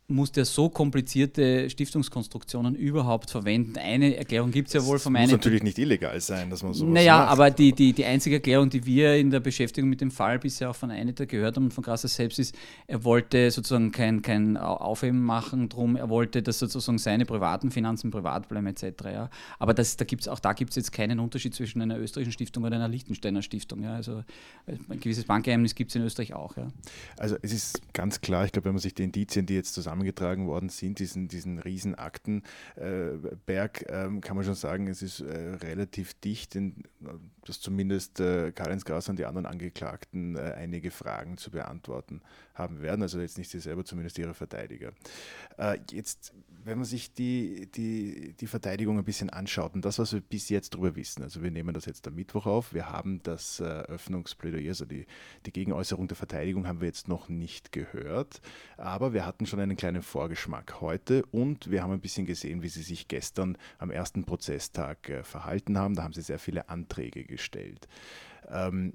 muss 0.09 0.31
der 0.31 0.45
so 0.45 0.69
komplizierte 0.69 1.69
Stiftungskonstruktionen 1.69 2.75
überhaupt 2.75 3.29
verwenden? 3.29 3.77
Eine 3.77 4.17
Erklärung 4.17 4.51
gibt 4.51 4.69
es 4.69 4.73
ja 4.73 4.85
wohl 4.85 4.99
vom 4.99 5.15
einen. 5.15 5.25
Muss 5.25 5.33
natürlich 5.33 5.63
nicht 5.63 5.77
illegal 5.77 6.19
sein, 6.19 6.49
dass 6.49 6.63
man 6.63 6.73
sowas 6.73 6.93
Naja, 6.93 7.19
macht. 7.19 7.31
aber 7.31 7.51
die, 7.51 7.73
die, 7.73 7.93
die 7.93 8.05
einzige 8.05 8.37
Erklärung, 8.37 8.69
die 8.69 8.85
wir 8.85 9.15
in 9.15 9.29
der 9.29 9.39
Beschäftigung 9.39 9.89
mit 9.89 10.01
dem 10.01 10.11
Fall 10.11 10.39
bisher 10.39 10.71
auch 10.71 10.75
von 10.75 10.91
Einiter 10.91 11.25
gehört 11.25 11.55
haben 11.55 11.65
und 11.65 11.73
von 11.73 11.83
Grasser 11.83 12.07
selbst 12.07 12.39
ist, 12.39 12.55
er 12.87 13.03
wollte 13.03 13.51
sozusagen 13.51 13.91
kein, 13.91 14.21
kein 14.21 14.57
Aufheben 14.57 15.23
machen 15.23 15.69
drum, 15.69 15.95
er 15.95 16.09
wollte, 16.09 16.41
dass 16.41 16.59
sozusagen 16.59 16.97
seine 16.97 17.25
privaten 17.25 17.71
Finanzen 17.71 18.11
privat 18.11 18.49
bleiben 18.49 18.67
etc. 18.67 18.83
Ja. 19.05 19.29
Aber 19.59 19.73
das, 19.73 19.97
da 19.97 20.05
gibt's, 20.05 20.27
auch 20.27 20.39
da 20.39 20.53
gibt 20.53 20.71
es 20.71 20.75
jetzt 20.75 20.91
keinen 20.91 21.19
Unterschied 21.19 21.53
zwischen 21.53 21.81
einer 21.81 21.97
österreichischen 21.99 22.33
Stiftung 22.33 22.63
und 22.63 22.73
einer 22.73 22.87
Liechtensteiner 22.87 23.41
Stiftung. 23.41 23.83
Ja. 23.83 23.95
Also 23.95 24.23
ein 24.67 24.99
gewisses 24.99 25.25
Bankgeheimnis 25.25 25.75
gibt 25.75 25.91
es 25.91 25.95
in 25.95 26.03
Österreich 26.03 26.33
auch. 26.33 26.57
Ja. 26.57 26.67
Also 27.17 27.35
es 27.41 27.53
ist 27.53 27.93
ganz 27.93 28.21
klar, 28.21 28.45
ich 28.45 28.51
glaube, 28.51 28.65
wenn 28.65 28.73
man 28.73 28.81
sich 28.81 28.93
die 28.93 29.03
Indizien, 29.03 29.45
die 29.45 29.53
jetzt 29.53 29.73
zusammen 29.73 29.98
zusammengetragen 29.99 30.47
worden 30.47 30.69
sind, 30.69 30.99
diesen, 30.99 31.27
diesen 31.27 31.59
riesen 31.59 31.95
Aktenberg, 31.95 32.45
äh, 33.89 34.05
äh, 34.05 34.19
kann 34.21 34.35
man 34.35 34.45
schon 34.45 34.55
sagen, 34.55 34.87
es 34.87 35.01
ist 35.01 35.21
äh, 35.21 35.55
relativ 35.55 36.13
dicht, 36.15 36.55
in, 36.55 36.83
dass 37.49 37.59
zumindest 37.59 38.19
äh, 38.19 38.51
Karl-Heinz 38.51 38.85
Gras 38.85 39.09
und 39.09 39.17
die 39.17 39.25
anderen 39.25 39.45
Angeklagten 39.47 40.35
äh, 40.35 40.53
einige 40.55 40.91
Fragen 40.91 41.37
zu 41.37 41.51
beantworten 41.51 42.21
haben 42.53 42.81
werden. 42.81 43.01
Also 43.01 43.19
jetzt 43.19 43.37
nicht 43.37 43.49
sie 43.49 43.59
selber, 43.59 43.83
zumindest 43.83 44.19
ihre 44.19 44.35
Verteidiger. 44.35 44.91
Äh, 45.57 45.79
jetzt, 45.91 46.33
wenn 46.63 46.77
man 46.77 46.85
sich 46.85 47.13
die, 47.13 47.67
die, 47.71 48.33
die 48.39 48.47
Verteidigung 48.47 48.99
ein 48.99 49.03
bisschen 49.03 49.29
anschaut 49.29 49.73
und 49.73 49.83
das, 49.83 49.97
was 49.97 50.13
wir 50.13 50.21
bis 50.21 50.49
jetzt 50.49 50.75
darüber 50.75 50.95
wissen, 50.95 51.23
also 51.23 51.41
wir 51.41 51.49
nehmen 51.49 51.73
das 51.73 51.85
jetzt 51.85 52.07
am 52.07 52.15
Mittwoch 52.15 52.45
auf, 52.45 52.73
wir 52.73 52.91
haben 52.91 53.23
das 53.23 53.59
Eröffnungsplädoyer, 53.59 54.69
also 54.69 54.85
die, 54.85 55.07
die 55.45 55.51
Gegenäußerung 55.51 56.07
der 56.07 56.17
Verteidigung 56.17 56.67
haben 56.67 56.81
wir 56.81 56.87
jetzt 56.87 57.07
noch 57.07 57.29
nicht 57.29 57.71
gehört, 57.71 58.41
aber 58.77 59.13
wir 59.13 59.25
hatten 59.25 59.47
schon 59.47 59.59
einen 59.59 59.77
kleinen 59.77 60.03
Vorgeschmack 60.03 60.81
heute 60.81 61.25
und 61.31 61.71
wir 61.71 61.81
haben 61.81 61.93
ein 61.93 62.01
bisschen 62.01 62.27
gesehen, 62.27 62.61
wie 62.61 62.69
sie 62.69 62.83
sich 62.83 63.07
gestern 63.07 63.57
am 63.79 63.89
ersten 63.89 64.25
Prozesstag 64.25 65.09
äh, 65.09 65.23
verhalten 65.23 65.77
haben. 65.77 65.95
Da 65.95 66.03
haben 66.03 66.13
sie 66.13 66.21
sehr 66.21 66.39
viele 66.39 66.69
Anträge 66.69 67.23
gestellt. 67.23 67.38
Ähm, 68.47 68.93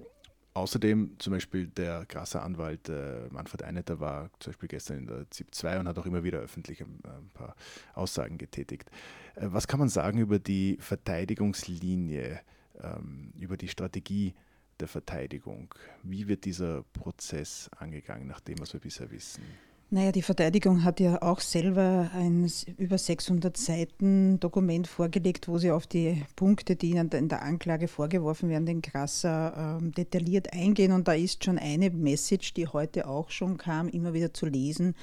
Außerdem 0.55 1.17
zum 1.19 1.33
Beispiel 1.33 1.67
der 1.67 2.07
krasse 2.07 2.41
Anwalt 2.41 2.89
äh, 2.89 3.27
Manfred 3.31 3.65
Einetter 3.65 3.99
war 3.99 4.31
zum 4.39 4.53
Beispiel 4.53 4.69
gestern 4.69 4.99
in 4.99 5.07
der 5.09 5.29
ZIP 5.29 5.53
2 5.53 5.81
und 5.81 5.89
hat 5.89 5.99
auch 5.99 6.07
immer 6.07 6.23
wieder 6.23 6.39
öffentlich 6.39 6.81
ein, 6.81 7.01
ein 7.03 7.29
paar 7.35 7.57
Aussagen 7.95 8.39
getätigt. 8.39 8.89
Äh, 9.35 9.49
was 9.51 9.67
kann 9.67 9.81
man 9.81 9.89
sagen 9.89 10.19
über 10.19 10.39
die 10.39 10.77
Verteidigungslinie, 10.79 12.41
ähm, 12.81 13.33
über 13.37 13.57
die 13.57 13.67
Strategie 13.67 14.33
der 14.79 14.87
Verteidigung? 14.87 15.75
Wie 16.05 16.29
wird 16.29 16.45
dieser 16.45 16.85
Prozess 16.85 17.69
angegangen, 17.77 18.29
nach 18.29 18.41
dem, 18.41 18.61
was 18.61 18.73
wir 18.75 18.81
bisher 18.81 19.11
wissen? 19.11 19.43
Naja, 19.91 20.13
die 20.13 20.23
Verteidigung 20.23 20.83
hat 20.83 20.99
ja 20.99 21.23
auch 21.23 21.41
selber 21.41 22.11
ein 22.15 22.51
über 22.79 22.99
600 22.99 23.57
Seiten 23.57 24.41
Dokument 24.41 24.89
vorgelegt, 24.89 25.47
wo 25.47 25.59
sie 25.59 25.71
auf 25.71 25.87
die 25.87 26.25
Punkte, 26.37 26.75
die 26.75 26.91
ihnen 26.91 27.11
in 27.11 27.29
der 27.29 27.43
Anklage 27.43 27.87
vorgeworfen 27.87 28.49
werden, 28.49 28.67
den 28.67 28.83
krasser 28.83 29.79
äh, 29.81 29.91
detailliert 29.91 30.53
eingehen. 30.53 30.93
Und 30.93 31.07
da 31.07 31.13
ist 31.13 31.45
schon 31.45 31.59
eine 31.59 31.91
Message, 31.91 32.55
die 32.55 32.67
heute 32.67 33.07
auch 33.07 33.31
schon 33.31 33.59
kam, 33.59 33.89
immer 33.89 34.15
wieder 34.15 34.33
zu 34.33 34.47
lesen. 34.47 34.95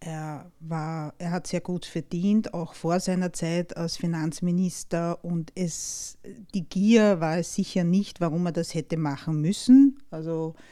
Er, 0.00 0.50
war, 0.60 1.14
er 1.18 1.32
hat 1.32 1.46
sehr 1.46 1.60
gut 1.60 1.84
verdient, 1.84 2.54
auch 2.54 2.74
vor 2.74 3.00
seiner 3.00 3.32
Zeit 3.32 3.76
als 3.76 3.96
Finanzminister. 3.96 5.22
Und 5.24 5.52
es, 5.54 6.18
die 6.54 6.68
Gier 6.68 7.20
war 7.20 7.38
es 7.38 7.54
sicher 7.54 7.84
nicht, 7.84 8.20
warum 8.20 8.46
er 8.46 8.52
das 8.52 8.74
hätte 8.74 8.96
machen 8.96 9.40
müssen. 9.40 9.98
Also 10.10 10.54
ähm, 10.56 10.64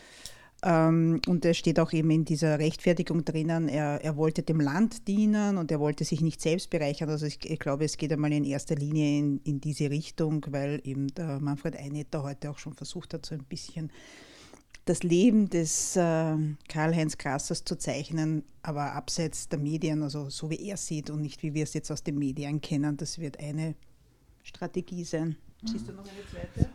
und 0.63 1.45
es 1.45 1.59
steht 1.59 1.79
auch 1.79 1.93
eben 1.93 2.11
in 2.11 2.25
dieser 2.25 2.59
Rechtfertigung 2.59 3.25
drinnen, 3.25 3.69
er, 3.69 4.03
er 4.03 4.17
wollte 4.17 4.43
dem 4.43 4.61
Land 4.61 5.07
dienen 5.07 5.59
und 5.59 5.71
er 5.71 5.81
wollte 5.81 6.05
sich 6.05 6.23
nicht 6.23 6.41
selbst 6.41 6.71
bereichern. 6.71 7.11
Also 7.11 7.27
ich, 7.27 7.39
ich 7.49 7.59
glaube, 7.59 7.85
es 7.85 7.97
geht 7.97 8.13
einmal 8.13 8.33
in 8.33 8.45
erster 8.45 8.75
Linie 8.75 9.19
in, 9.19 9.41
in 9.45 9.61
diese 9.61 9.91
Richtung, 9.91 10.45
weil 10.49 10.81
eben 10.85 11.09
der 11.09 11.41
Manfred 11.41 11.77
Einetter 11.77 12.23
heute 12.23 12.51
auch 12.51 12.59
schon 12.59 12.73
versucht 12.73 13.13
hat, 13.15 13.27
so 13.27 13.35
ein 13.35 13.45
bisschen 13.45 13.93
das 14.87 15.03
Leben 15.03 15.51
des 15.51 15.97
äh, 15.97 16.37
Karl-Heinz 16.69 17.19
Krassers 17.19 17.65
zu 17.65 17.77
zeichnen, 17.77 18.45
aber 18.63 18.93
abseits 18.93 19.49
der 19.49 19.59
Medien, 19.59 20.03
also 20.03 20.31
so 20.31 20.49
wie 20.49 20.69
er 20.69 20.77
sieht 20.77 21.11
und 21.11 21.21
nicht 21.21 21.43
wie 21.43 21.55
wir 21.55 21.65
es 21.65 21.75
jetzt 21.75 21.91
aus 21.91 22.03
den 22.03 22.19
Medien 22.19 22.61
kennen. 22.61 22.97
Das 22.97 23.19
wird 23.19 23.39
eine 23.41 23.75
Strategie 24.43 25.05
sein. 25.05 25.37
Siehst 25.65 25.89
du 25.89 25.93
noch 25.93 26.05
eine 26.05 26.25
zweite? 26.31 26.71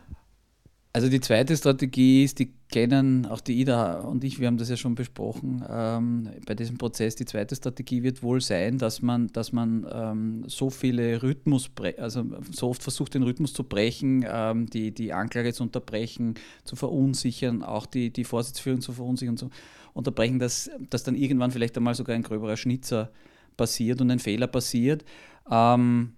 Also 0.94 1.08
die 1.08 1.20
zweite 1.20 1.56
Strategie 1.56 2.22
ist, 2.22 2.38
die 2.38 2.52
kennen 2.70 3.24
auch 3.24 3.40
die 3.40 3.58
Ida 3.58 4.00
und 4.00 4.24
ich, 4.24 4.40
wir 4.40 4.46
haben 4.46 4.58
das 4.58 4.68
ja 4.68 4.76
schon 4.76 4.94
besprochen, 4.94 5.64
ähm, 5.66 6.28
bei 6.46 6.54
diesem 6.54 6.76
Prozess, 6.76 7.16
die 7.16 7.24
zweite 7.24 7.56
Strategie 7.56 8.02
wird 8.02 8.22
wohl 8.22 8.42
sein, 8.42 8.76
dass 8.76 9.00
man, 9.00 9.28
dass 9.28 9.52
man 9.52 9.86
ähm, 9.90 10.44
so 10.48 10.68
viele 10.68 11.22
Rhythmus, 11.22 11.70
also 11.96 12.24
so 12.50 12.68
oft 12.68 12.82
versucht, 12.82 13.14
den 13.14 13.22
Rhythmus 13.22 13.54
zu 13.54 13.64
brechen, 13.64 14.26
ähm, 14.28 14.66
die, 14.66 14.92
die 14.92 15.14
Anklage 15.14 15.54
zu 15.54 15.62
unterbrechen, 15.62 16.34
zu 16.64 16.76
verunsichern, 16.76 17.62
auch 17.62 17.86
die, 17.86 18.10
die 18.10 18.24
Vorsitzführung 18.24 18.82
zu 18.82 18.92
verunsichern, 18.92 19.38
zu 19.38 19.48
unterbrechen, 19.94 20.38
dass, 20.38 20.70
dass 20.90 21.04
dann 21.04 21.14
irgendwann 21.14 21.52
vielleicht 21.52 21.76
einmal 21.78 21.94
sogar 21.94 22.16
ein 22.16 22.22
gröberer 22.22 22.58
Schnitzer 22.58 23.10
passiert 23.56 24.02
und 24.02 24.10
ein 24.10 24.18
Fehler 24.18 24.46
passiert. 24.46 25.06
Ähm, 25.50 26.12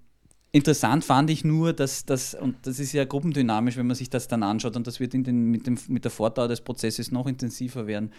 Interessant 0.54 1.04
fand 1.04 1.30
ich 1.30 1.42
nur, 1.42 1.72
dass 1.72 2.04
das, 2.04 2.32
und 2.32 2.54
das 2.62 2.78
ist 2.78 2.92
ja 2.92 3.04
gruppendynamisch, 3.04 3.76
wenn 3.76 3.88
man 3.88 3.96
sich 3.96 4.08
das 4.08 4.28
dann 4.28 4.44
anschaut, 4.44 4.76
und 4.76 4.86
das 4.86 5.00
wird 5.00 5.12
den, 5.12 5.50
mit, 5.50 5.66
dem, 5.66 5.76
mit 5.88 6.04
der 6.04 6.12
Fortdauer 6.12 6.46
des 6.46 6.60
Prozesses 6.60 7.10
noch 7.10 7.26
intensiver 7.26 7.88
werden. 7.88 8.12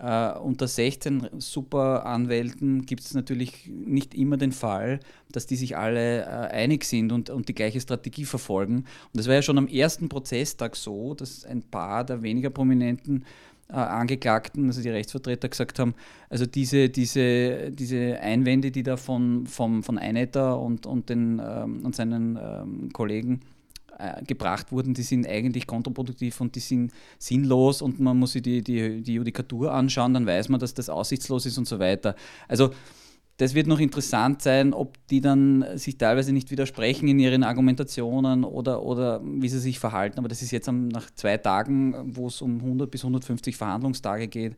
Uh, 0.00 0.38
unter 0.40 0.66
16 0.68 1.28
Superanwälten 1.38 2.86
gibt 2.86 3.02
es 3.02 3.14
natürlich 3.14 3.68
nicht 3.68 4.14
immer 4.14 4.36
den 4.36 4.52
Fall, 4.52 5.00
dass 5.30 5.46
die 5.46 5.56
sich 5.56 5.76
alle 5.76 6.24
uh, 6.24 6.52
einig 6.52 6.84
sind 6.84 7.12
und, 7.12 7.30
und 7.30 7.48
die 7.48 7.54
gleiche 7.54 7.80
Strategie 7.80 8.24
verfolgen. 8.24 8.78
Und 8.78 8.86
das 9.14 9.28
war 9.28 9.34
ja 9.34 9.42
schon 9.42 9.58
am 9.58 9.68
ersten 9.68 10.08
Prozesstag 10.08 10.74
so, 10.74 11.14
dass 11.14 11.44
ein 11.44 11.62
paar 11.62 12.04
der 12.04 12.22
weniger 12.22 12.50
prominenten 12.50 13.24
Angeklagten, 13.68 14.66
also 14.66 14.80
die 14.80 14.88
Rechtsvertreter, 14.88 15.48
gesagt 15.48 15.78
haben, 15.78 15.94
also 16.30 16.46
diese, 16.46 16.88
diese, 16.88 17.70
diese 17.70 18.18
Einwände, 18.20 18.70
die 18.70 18.82
da 18.82 18.96
von, 18.96 19.46
von, 19.46 19.82
von 19.82 19.98
Einetter 19.98 20.58
und, 20.58 20.86
und, 20.86 21.10
den, 21.10 21.40
ähm, 21.44 21.84
und 21.84 21.94
seinen 21.94 22.38
ähm, 22.40 22.90
Kollegen 22.92 23.40
äh, 23.98 24.24
gebracht 24.24 24.72
wurden, 24.72 24.94
die 24.94 25.02
sind 25.02 25.26
eigentlich 25.26 25.66
kontraproduktiv 25.66 26.40
und 26.40 26.54
die 26.54 26.60
sind 26.60 26.92
sinnlos 27.18 27.82
und 27.82 28.00
man 28.00 28.18
muss 28.18 28.32
sich 28.32 28.42
die, 28.42 28.62
die, 28.62 29.02
die 29.02 29.14
Judikatur 29.14 29.72
anschauen, 29.72 30.14
dann 30.14 30.26
weiß 30.26 30.48
man, 30.48 30.60
dass 30.60 30.72
das 30.72 30.88
aussichtslos 30.88 31.44
ist 31.44 31.58
und 31.58 31.68
so 31.68 31.78
weiter. 31.78 32.14
Also 32.46 32.70
das 33.38 33.54
wird 33.54 33.68
noch 33.68 33.78
interessant 33.78 34.42
sein, 34.42 34.74
ob 34.74 34.98
die 35.06 35.20
dann 35.20 35.64
sich 35.76 35.96
teilweise 35.96 36.32
nicht 36.32 36.50
widersprechen 36.50 37.08
in 37.08 37.20
ihren 37.20 37.44
Argumentationen 37.44 38.42
oder, 38.44 38.82
oder 38.82 39.20
wie 39.24 39.48
sie 39.48 39.60
sich 39.60 39.78
verhalten. 39.78 40.18
Aber 40.18 40.26
das 40.26 40.42
ist 40.42 40.50
jetzt 40.50 40.70
nach 40.70 41.08
zwei 41.14 41.36
Tagen, 41.38 41.94
wo 42.16 42.26
es 42.26 42.42
um 42.42 42.58
100 42.58 42.90
bis 42.90 43.02
150 43.02 43.56
Verhandlungstage 43.56 44.26
geht, 44.26 44.54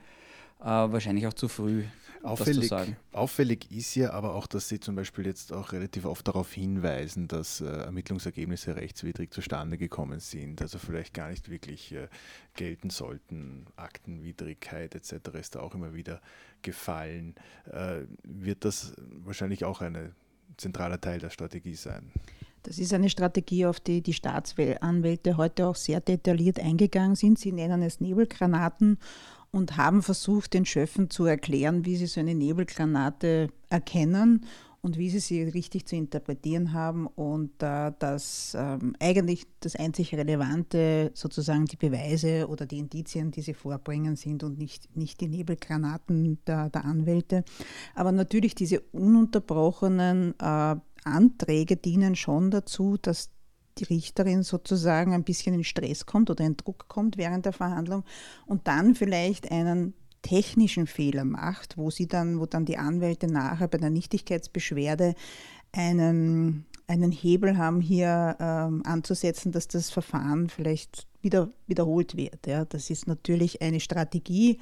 äh, 0.61 0.65
wahrscheinlich 0.65 1.27
auch 1.27 1.35
zu 1.35 1.49
früh. 1.49 1.85
Auffällig, 2.23 2.71
auffällig 3.13 3.71
ist 3.71 3.95
ja 3.95 4.11
aber 4.11 4.35
auch, 4.35 4.47
dass 4.47 4.69
Sie 4.69 4.79
zum 4.79 4.95
Beispiel 4.95 5.25
jetzt 5.25 5.55
auch 5.55 5.73
relativ 5.73 6.05
oft 6.05 6.29
darauf 6.29 6.53
hinweisen, 6.53 7.29
dass 7.29 7.63
äh, 7.63 7.65
Ermittlungsergebnisse 7.65 8.77
rechtswidrig 8.77 9.33
zustande 9.33 9.79
gekommen 9.79 10.21
sind, 10.21 10.61
also 10.61 10.79
vielleicht 10.79 11.15
gar 11.15 11.31
nicht 11.31 11.49
wirklich 11.49 11.93
äh, 11.93 12.09
gelten 12.55 12.91
sollten. 12.91 13.65
Aktenwidrigkeit 13.77 14.95
etc. 14.95 15.15
ist 15.41 15.55
da 15.55 15.61
auch 15.61 15.75
immer 15.75 15.95
wieder 15.95 16.21
gefallen. 16.63 17.35
Äh, 17.71 18.03
wird 18.23 18.65
das 18.65 18.95
wahrscheinlich 19.25 19.65
auch 19.65 19.81
ein 19.81 20.13
zentraler 20.57 21.01
Teil 21.01 21.19
der 21.19 21.31
Strategie 21.31 21.75
sein? 21.75 22.11
Das 22.63 22.79
ist 22.79 22.93
eine 22.93 23.09
Strategie, 23.09 23.67
auf 23.67 23.81
die 23.81 24.03
die 24.03 24.13
Staatsanwälte 24.13 25.37
heute 25.37 25.67
auch 25.67 25.77
sehr 25.77 26.01
detailliert 26.01 26.61
eingegangen 26.61 27.17
sind. 27.17 27.39
Sie 27.39 27.53
nennen 27.53 27.83
es 27.83 28.01
Nebelgranaten 28.01 28.99
und 29.51 29.77
haben 29.77 30.03
versucht, 30.03 30.53
den 30.53 30.67
Schöffen 30.67 31.11
zu 31.11 31.25
erklären, 31.25 31.87
wie 31.87 31.97
sie 31.97 32.07
so 32.07 32.21
eine 32.21 32.35
Nebelgranate 32.35 33.49
erkennen 33.71 34.47
und 34.83 34.97
wie 34.97 35.11
sie 35.11 35.19
sie 35.19 35.43
richtig 35.43 35.87
zu 35.87 35.97
interpretieren 35.97 36.73
haben 36.73 37.07
und 37.07 37.63
äh, 37.63 37.93
dass 37.99 38.57
ähm, 38.59 38.97
eigentlich 38.99 39.47
das 39.61 39.77
einzig 39.77 40.15
Relevante 40.15 41.11
sozusagen 41.15 41.67
die 41.67 41.77
Beweise 41.77 42.49
oder 42.49 42.67
die 42.67 42.79
Indizien, 42.79 43.31
die 43.31 43.43
sie 43.43 43.55
vorbringen, 43.55 44.17
sind 44.17 44.43
und 44.43 44.59
nicht, 44.59 44.97
nicht 44.97 45.21
die 45.21 45.29
Nebelgranaten 45.29 46.39
der, 46.47 46.71
der 46.71 46.85
Anwälte. 46.85 47.45
Aber 47.95 48.13
natürlich 48.13 48.55
diese 48.55 48.81
ununterbrochenen 48.81 50.35
äh, 50.39 50.77
Anträge 51.05 51.77
dienen 51.77 52.17
schon 52.17 52.51
dazu, 52.51 52.97
dass 53.01 53.31
die 53.79 53.85
Richterin 53.85 54.43
sozusagen 54.43 55.15
ein 55.15 55.25
bisschen 55.25 55.55
in 55.55 55.65
Stress 55.65 56.07
kommt 56.07 56.31
oder 56.31 56.45
in 56.45 56.57
Druck 56.57 56.89
kommt 56.89 57.17
während 57.17 57.47
der 57.47 57.53
Verhandlung 57.53 58.05
und 58.47 58.67
dann 58.67 58.95
vielleicht 58.95 59.51
einen 59.51 59.95
technischen 60.23 60.87
Fehler 60.87 61.25
macht, 61.25 61.77
wo 61.77 61.91
sie 61.91 62.07
dann, 62.07 62.41
wo 62.41 62.47
dann 62.47 62.65
die 62.65 62.79
Anwälte 62.79 63.27
nachher 63.27 63.69
bei 63.69 63.79
der 63.79 63.91
Nichtigkeitsbeschwerde 63.91 65.15
einen, 65.73 66.67
einen 66.87 67.13
Hebel 67.13 67.57
haben, 67.57 67.81
hier 67.81 68.37
ähm, 68.41 68.83
anzusetzen, 68.85 69.53
dass 69.53 69.69
das 69.69 69.91
Verfahren 69.91 70.49
vielleicht 70.49 71.07
wieder 71.23 71.51
wiederholt 71.67 72.17
wird. 72.17 72.47
Ja. 72.47 72.65
Das 72.65 72.91
ist 72.91 73.07
natürlich 73.07 73.63
eine 73.63 73.81
Strategie, 73.81 74.59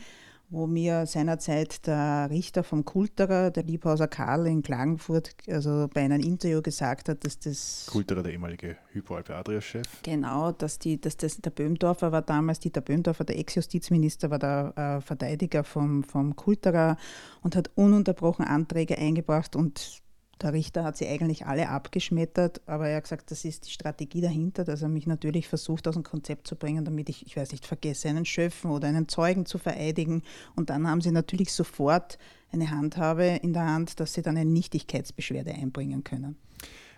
wo 0.51 0.67
mir 0.67 1.07
seinerzeit 1.07 1.87
der 1.87 2.29
Richter 2.31 2.65
vom 2.65 2.85
Kulterer, 2.85 3.51
der 3.51 3.65
Liebhauser 3.65 4.09
Karl 4.09 4.47
in 4.47 4.63
Klagenfurt, 4.63 5.35
also 5.47 5.89
bei 5.93 6.03
einem 6.03 6.21
Interview 6.21 6.63
gesagt 6.63 7.09
hat, 7.09 7.25
dass 7.25 7.39
das. 7.39 7.87
Kulterer, 7.91 8.23
der 8.23 8.33
ehemalige 8.33 8.77
Hypo 8.93 9.17
Alpe 9.17 9.35
Adria-Chef. 9.35 9.87
Genau, 10.03 10.53
dass, 10.53 10.79
die, 10.79 11.01
dass 11.01 11.17
das, 11.17 11.37
der 11.39 11.51
Böhmdorfer 11.51 12.13
war 12.13 12.23
damals, 12.23 12.61
Dieter 12.61 12.81
Böhmdorfer, 12.81 13.25
der 13.25 13.39
Ex-Justizminister, 13.39 14.31
war 14.31 14.39
der 14.39 14.73
äh, 14.77 15.01
Verteidiger 15.01 15.65
vom, 15.65 16.03
vom 16.03 16.35
Kulterer 16.35 16.97
und 17.43 17.55
hat 17.55 17.71
ununterbrochen 17.75 18.45
Anträge 18.45 18.97
eingebracht 18.97 19.55
und 19.55 20.03
der 20.41 20.53
Richter 20.53 20.85
hat 20.85 20.97
sie 20.97 21.09
eigentlich 21.09 21.47
alle 21.47 21.69
abgeschmettert, 21.69 22.61
aber 22.67 22.89
er 22.89 22.97
hat 22.97 23.05
gesagt, 23.05 23.31
das 23.31 23.45
ist 23.45 23.67
die 23.67 23.71
Strategie 23.71 24.21
dahinter, 24.21 24.65
dass 24.65 24.83
er 24.83 24.89
mich 24.89 25.07
natürlich 25.07 25.49
versucht, 25.49 25.89
aus 25.89 25.95
dem 25.95 26.05
Konzept 26.05 26.47
zu 26.47 26.57
bringen, 26.57 26.85
damit 26.85 27.09
ich, 27.09 27.27
ich 27.27 27.37
weiß 27.37 27.53
nicht, 27.53 27.67
vergesse, 27.67 28.09
einen 28.09 28.25
Schöffen 28.25 28.71
oder 28.71 28.89
einen 28.89 29.09
Zeugen 29.09 29.47
zu 29.47 29.59
vereidigen. 29.59 30.23
Und 30.55 30.71
dann 30.71 30.87
haben 30.87 31.01
sie 31.01 31.11
natürlich 31.11 31.53
sofort 31.53 32.19
eine 32.53 32.71
Handhabe 32.71 33.41
in 33.43 33.53
der 33.53 33.67
Hand, 33.67 34.01
dass 34.01 34.15
sie 34.15 34.23
dann 34.23 34.37
eine 34.37 34.51
Nichtigkeitsbeschwerde 34.51 35.53
einbringen 35.53 36.05
können. 36.05 36.37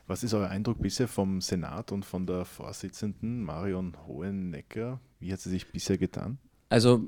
Was 0.06 0.22
ist 0.22 0.34
euer 0.34 0.48
Eindruck 0.48 0.82
bisher 0.82 1.08
vom 1.08 1.40
Senat 1.40 1.92
und 1.92 2.04
von 2.04 2.26
der 2.26 2.44
Vorsitzenden 2.44 3.42
Marion 3.42 3.96
Hohenecker? 4.06 5.00
Wie 5.20 5.32
hat 5.32 5.40
sie 5.40 5.50
sich 5.50 5.70
bisher 5.70 5.98
getan? 5.98 6.38
Also 6.70 7.04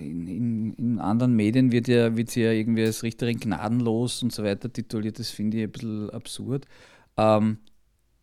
in, 0.00 0.26
in, 0.26 0.74
in, 0.74 0.98
anderen 0.98 1.36
Medien 1.36 1.70
wird, 1.70 1.86
ja, 1.86 2.16
wird 2.16 2.30
sie 2.30 2.42
ja 2.42 2.50
irgendwie 2.50 2.84
als 2.84 3.04
Richterin 3.04 3.38
gnadenlos 3.38 4.24
und 4.24 4.32
so 4.32 4.42
weiter 4.42 4.72
tituliert. 4.72 5.20
Das 5.20 5.30
finde 5.30 5.58
ich 5.58 5.62
ein 5.62 5.70
bisschen 5.70 6.10
absurd. 6.10 6.66
Ähm, 7.16 7.58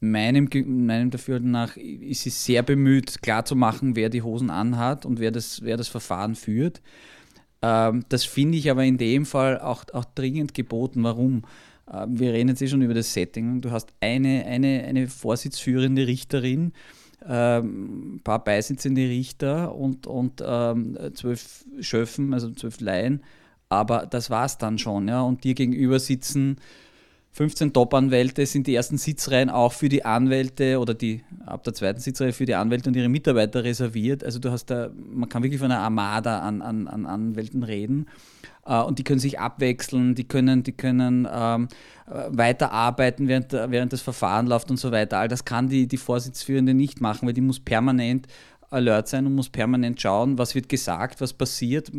meinem, 0.02 0.50
meinem 0.66 1.12
Dafürhalten 1.12 1.50
nach 1.50 1.78
ist 1.78 2.24
sie 2.24 2.30
sehr 2.30 2.62
bemüht, 2.62 3.22
klarzumachen, 3.22 3.96
wer 3.96 4.10
die 4.10 4.22
Hosen 4.22 4.50
anhat 4.50 5.06
und 5.06 5.20
wer 5.22 5.32
das, 5.32 5.62
wer 5.64 5.78
das 5.78 5.88
Verfahren 5.88 6.36
führt. 6.36 6.82
Ähm, 7.62 8.04
das 8.10 8.26
finde 8.26 8.58
ich 8.58 8.70
aber 8.70 8.84
in 8.84 8.98
dem 8.98 9.26
Fall 9.26 9.60
auch, 9.60 9.86
auch 9.94 10.06
dringend 10.06 10.54
geboten. 10.54 11.04
Warum? 11.04 11.44
Ähm, 11.92 12.20
wir 12.20 12.34
reden 12.34 12.50
jetzt 12.50 12.62
eh 12.62 12.68
schon 12.68 12.82
über 12.82 12.94
das 12.94 13.14
Setting. 13.14 13.62
Du 13.62 13.72
hast 13.72 13.94
eine, 14.02 14.46
eine, 14.46 14.84
eine 14.84 15.08
vorsitzführende 15.08 16.06
Richterin, 16.06 16.74
ähm, 17.28 18.16
ein 18.16 18.22
paar 18.24 18.44
beisitzende 18.44 19.02
Richter 19.02 19.76
und, 19.76 20.08
und 20.08 20.44
ähm, 20.46 20.98
zwölf 21.14 21.66
Schöffen, 21.80 22.34
also 22.34 22.52
zwölf 22.52 22.80
Laien. 22.82 23.24
Aber 23.70 24.06
das 24.06 24.30
war 24.30 24.46
es 24.46 24.58
dann 24.58 24.78
schon. 24.78 25.08
Ja? 25.08 25.22
Und 25.22 25.44
dir 25.44 25.54
gegenüber 25.54 26.00
sitzen 26.00 26.58
15 27.36 27.74
Top-Anwälte 27.74 28.46
sind 28.46 28.66
die 28.66 28.76
ersten 28.76 28.98
Sitzreihen 28.98 29.50
auch 29.50 29.74
für 29.74 29.90
die 29.90 30.06
Anwälte 30.06 30.80
oder 30.80 30.94
die 30.94 31.22
ab 31.46 31.66
der 31.66 31.74
zweiten 31.74 32.00
Sitzreihe 32.00 32.32
für 32.32 32.46
die 32.46 32.56
Anwälte 32.56 32.90
und 32.90 32.96
ihre 32.96 33.10
Mitarbeiter 33.10 33.66
reserviert. 33.66 34.24
Also 34.24 34.40
du 34.40 34.52
hast 34.52 34.68
da, 34.68 34.90
man 34.96 35.28
kann 35.28 35.44
wirklich 35.44 35.60
von 35.60 35.70
einer 35.70 35.82
Armada 35.82 36.40
an, 36.40 36.62
an, 36.62 36.88
an 36.88 37.06
Anwälten 37.06 37.64
reden. 37.64 38.08
Äh, 38.66 38.80
und 38.80 39.00
die 39.00 39.04
können 39.04 39.20
sich 39.20 39.38
abwechseln, 39.38 40.16
die 40.16 40.24
können, 40.24 40.64
die 40.64 40.72
können 40.72 41.28
ähm, 41.30 41.68
weiterarbeiten, 42.06 43.28
während, 43.28 43.52
während 43.52 43.92
das 43.92 44.00
Verfahren 44.00 44.48
läuft 44.48 44.72
und 44.72 44.78
so 44.78 44.94
weiter. 44.94 45.18
All 45.18 45.28
das 45.28 45.44
kann 45.44 45.68
die, 45.68 45.88
die 45.88 45.98
Vorsitzführende 45.98 46.74
nicht 46.74 47.02
machen, 47.02 47.28
weil 47.28 47.34
die 47.34 47.42
muss 47.42 47.60
permanent 47.60 48.28
alert 48.70 49.08
sein 49.08 49.26
und 49.26 49.36
muss 49.36 49.50
permanent 49.50 50.02
schauen, 50.02 50.38
was 50.38 50.56
wird 50.56 50.70
gesagt, 50.70 51.22
was 51.22 51.34
passiert, 51.34 51.92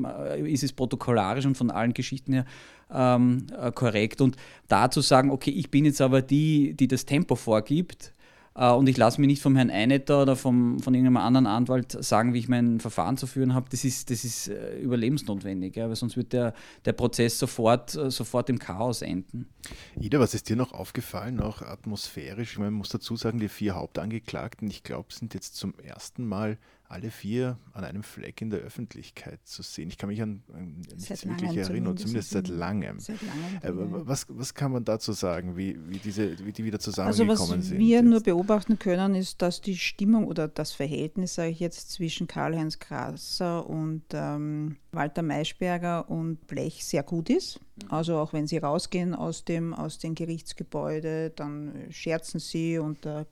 ist 0.45 0.65
es 0.65 0.73
protokollarisch 0.73 1.47
und 1.47 1.57
von 1.57 1.71
allen 1.71 1.95
Geschichten 1.95 2.33
her 2.33 2.45
ähm, 2.93 3.47
äh, 3.59 3.73
korrekt. 3.73 4.21
Und 4.21 4.37
da 4.69 4.91
zu 4.91 5.01
sagen, 5.01 5.31
okay, 5.31 5.51
ich 5.51 5.71
bin 5.71 5.85
jetzt 5.85 6.01
aber 6.01 6.23
die, 6.23 6.75
die 6.75 6.89
das 6.89 7.05
Tempo 7.05 7.35
vorgibt, 7.35 8.13
und 8.57 8.89
ich 8.89 8.97
lasse 8.97 9.21
mich 9.21 9.29
nicht 9.29 9.43
vom 9.43 9.55
Herrn 9.55 9.71
Einetter 9.71 10.23
oder 10.23 10.35
vom, 10.35 10.79
von 10.81 10.95
irgendeinem 10.95 11.19
anderen 11.19 11.47
Anwalt 11.47 11.93
sagen, 12.03 12.33
wie 12.33 12.39
ich 12.39 12.49
mein 12.49 12.81
Verfahren 12.81 13.19
zu 13.19 13.27
führen 13.27 13.53
habe. 13.53 13.69
Das 13.71 13.85
ist, 13.85 14.11
das 14.11 14.25
ist 14.25 14.49
äh, 14.49 14.79
überlebensnotwendig, 14.79 15.77
weil 15.77 15.95
sonst 15.95 16.17
wird 16.17 16.33
der, 16.33 16.55
der 16.87 16.93
Prozess 16.95 17.39
sofort, 17.39 17.95
äh, 17.95 18.11
sofort 18.11 18.49
im 18.49 18.59
Chaos 18.59 19.03
enden. 19.03 19.47
Ida, 20.01 20.19
was 20.19 20.33
ist 20.33 20.49
dir 20.49 20.57
noch 20.57 20.73
aufgefallen, 20.73 21.41
auch 21.41 21.61
atmosphärisch? 21.61 22.53
Ich 22.53 22.59
meine, 22.59 22.71
man 22.71 22.79
muss 22.79 22.89
dazu 22.89 23.17
sagen, 23.17 23.41
die 23.41 23.49
vier 23.49 23.75
Hauptangeklagten, 23.75 24.69
ich 24.69 24.83
glaube, 24.83 25.13
sind 25.13 25.35
jetzt 25.35 25.57
zum 25.57 25.75
ersten 25.79 26.25
Mal 26.25 26.57
alle 26.89 27.11
vier 27.11 27.59
an 27.73 27.85
einem 27.85 28.03
Fleck 28.03 28.41
in 28.41 28.51
der 28.51 28.61
Öffentlichkeit 28.61 29.41
zu 29.45 29.63
sehen. 29.63 29.89
Ich 29.89 29.99
kann 29.99 30.09
mich 30.09 30.23
an, 30.23 30.43
an 30.53 30.83
nichts 30.97 31.27
wirklich 31.27 31.57
erinnern, 31.57 31.97
zumindest 31.97 32.31
seit 32.31 32.49
langem. 32.49 33.01
Seit 33.01 33.19
langem 33.63 33.95
äh, 33.95 34.07
was, 34.07 34.27
was 34.29 34.55
kann 34.55 34.73
man 34.73 34.85
dazu 34.85 35.13
sagen, 35.13 35.57
wie, 35.57 35.77
wie, 35.89 35.99
diese, 35.99 36.45
wie 36.45 36.53
die 36.53 36.65
wieder 36.65 36.79
zusammengekommen 36.79 37.31
also 37.31 37.43
was 37.43 37.49
sind? 37.49 37.75
Was 37.75 37.79
wir 37.79 37.99
jetzt? 37.99 38.05
nur 38.05 38.21
beobachten 38.21 38.79
können, 38.79 39.15
ist, 39.15 39.43
dass 39.43 39.61
die 39.61 39.77
Stimmung 39.77 40.27
oder 40.27 40.49
das 40.49 40.73
Verhältnis, 40.73 41.35
sage 41.35 41.51
ich 41.51 41.61
jetzt, 41.61 41.91
zwischen 41.91 42.27
Karl-Heinz 42.27 42.79
Grasser 42.79 43.69
und 43.69 44.03
ähm, 44.13 44.77
Walter 44.93 45.23
Maischberger 45.23 46.09
und 46.09 46.47
Blech 46.47 46.85
sehr 46.85 47.03
gut 47.03 47.31
ist. 47.31 47.61
Mhm. 47.83 47.91
Also 47.91 48.19
auch 48.19 48.33
wenn 48.33 48.47
sie 48.47 48.59
rausgehen 48.59 49.15
aus 49.15 49.45
dem, 49.45 49.75
aus 49.75 49.99
dem 49.99 50.15
Gerichtsgebäude, 50.15 51.31
dann 51.31 51.87
scherzen 51.91 52.39
sie 52.39 52.79
und 52.79 53.05
äh, 53.07 53.25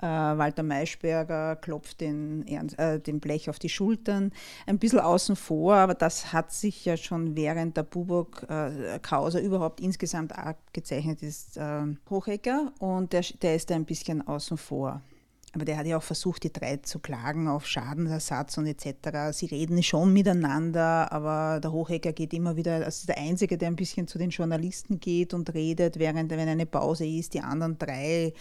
äh, 0.00 0.06
Walter 0.06 0.62
Maischberger 0.62 1.56
klopft 1.56 2.00
den, 2.00 2.46
äh, 2.46 3.00
den 3.00 3.20
Blech 3.20 3.48
auf 3.48 3.58
die 3.58 3.68
Schultern. 3.68 4.32
Ein 4.66 4.78
bisschen 4.78 5.00
außen 5.00 5.36
vor, 5.36 5.74
aber 5.76 5.94
das 5.94 6.32
hat 6.32 6.52
sich 6.52 6.84
ja 6.84 6.96
schon 6.96 7.36
während 7.36 7.76
der 7.76 7.82
Bubok-Causa 7.82 9.40
überhaupt 9.40 9.80
insgesamt 9.80 10.36
abgezeichnet, 10.36 11.22
ist 11.22 11.56
äh, 11.56 11.82
Hochecker 12.10 12.72
und 12.78 13.12
der, 13.12 13.24
der 13.42 13.56
ist 13.56 13.70
da 13.70 13.74
ein 13.74 13.84
bisschen 13.84 14.26
außen 14.26 14.56
vor. 14.56 15.02
Aber 15.56 15.64
der 15.64 15.78
hat 15.78 15.86
ja 15.86 15.96
auch 15.96 16.02
versucht, 16.02 16.42
die 16.42 16.52
drei 16.52 16.76
zu 16.76 16.98
klagen 16.98 17.48
auf 17.48 17.66
Schadensersatz 17.66 18.58
und 18.58 18.66
etc. 18.66 19.32
Sie 19.32 19.46
reden 19.46 19.82
schon 19.82 20.12
miteinander, 20.12 21.10
aber 21.10 21.60
der 21.60 21.72
Hochegger 21.72 22.12
geht 22.12 22.34
immer 22.34 22.56
wieder, 22.56 22.74
also 22.74 22.88
ist 22.88 23.08
der 23.08 23.16
Einzige, 23.16 23.56
der 23.56 23.68
ein 23.68 23.76
bisschen 23.76 24.06
zu 24.06 24.18
den 24.18 24.28
Journalisten 24.28 25.00
geht 25.00 25.32
und 25.32 25.54
redet, 25.54 25.98
während 25.98 26.30
wenn 26.30 26.46
eine 26.46 26.66
Pause 26.66 27.06
ist, 27.06 27.32
die 27.32 27.40
anderen 27.40 27.78
drei 27.78 28.34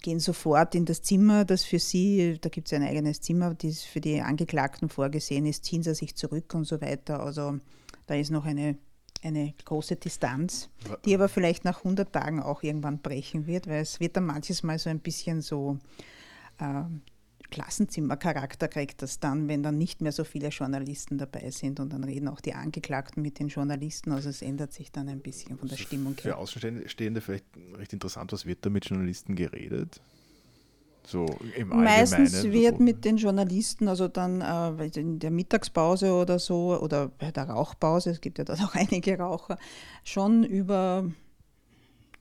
gehen 0.00 0.20
sofort 0.20 0.76
in 0.76 0.84
das 0.84 1.02
Zimmer, 1.02 1.44
das 1.44 1.64
für 1.64 1.80
sie, 1.80 2.38
da 2.40 2.48
gibt 2.48 2.68
es 2.68 2.72
ein 2.72 2.84
eigenes 2.84 3.20
Zimmer, 3.20 3.52
das 3.52 3.82
für 3.82 4.00
die 4.00 4.20
Angeklagten 4.20 4.88
vorgesehen 4.88 5.46
ist, 5.46 5.64
ziehen 5.64 5.82
sie 5.82 5.96
sich 5.96 6.14
zurück 6.14 6.54
und 6.54 6.66
so 6.66 6.80
weiter. 6.80 7.18
Also 7.18 7.58
da 8.06 8.14
ist 8.14 8.30
noch 8.30 8.44
eine 8.44 8.78
eine 9.22 9.52
große 9.66 9.96
Distanz, 9.96 10.70
die 11.04 11.14
aber 11.14 11.28
vielleicht 11.28 11.64
nach 11.66 11.78
100 11.78 12.10
Tagen 12.10 12.40
auch 12.40 12.62
irgendwann 12.62 13.00
brechen 13.00 13.46
wird, 13.46 13.66
weil 13.66 13.82
es 13.82 14.00
wird 14.00 14.16
dann 14.16 14.24
manches 14.24 14.62
Mal 14.62 14.78
so 14.78 14.88
ein 14.88 15.00
bisschen 15.00 15.42
so 15.42 15.78
äh, 16.60 16.84
Klassenzimmercharakter 17.50 18.68
kriegt 18.68 19.02
das 19.02 19.20
dann, 19.20 19.48
wenn 19.48 19.62
dann 19.62 19.76
nicht 19.76 20.00
mehr 20.00 20.12
so 20.12 20.24
viele 20.24 20.48
Journalisten 20.48 21.18
dabei 21.18 21.50
sind 21.50 21.80
und 21.80 21.92
dann 21.92 22.04
reden 22.04 22.28
auch 22.28 22.40
die 22.40 22.54
Angeklagten 22.54 23.22
mit 23.22 23.38
den 23.38 23.48
Journalisten. 23.48 24.12
Also 24.12 24.30
es 24.30 24.40
ändert 24.40 24.72
sich 24.72 24.92
dann 24.92 25.08
ein 25.08 25.20
bisschen 25.20 25.58
von 25.58 25.68
der 25.68 25.76
also 25.76 25.84
Stimmung 25.84 26.14
her. 26.14 26.34
Für 26.34 26.36
Außenstehende 26.36 27.20
vielleicht 27.20 27.46
recht 27.76 27.92
interessant, 27.92 28.32
was 28.32 28.46
wird 28.46 28.64
da 28.64 28.70
mit 28.70 28.88
Journalisten 28.88 29.34
geredet? 29.34 30.00
So 31.06 31.26
im 31.56 31.68
Meistens 31.68 32.44
wird 32.44 32.76
so. 32.76 32.82
mit 32.82 33.04
den 33.04 33.16
Journalisten, 33.16 33.88
also 33.88 34.06
dann 34.06 34.40
äh, 34.42 34.86
in 35.00 35.18
der 35.18 35.30
Mittagspause 35.30 36.12
oder 36.12 36.38
so, 36.38 36.78
oder 36.80 37.08
bei 37.08 37.32
der 37.32 37.44
Rauchpause, 37.48 38.10
es 38.10 38.20
gibt 38.20 38.38
ja 38.38 38.44
da 38.44 38.54
auch 38.54 38.74
einige 38.74 39.18
Raucher, 39.18 39.58
schon 40.04 40.44
über 40.44 41.10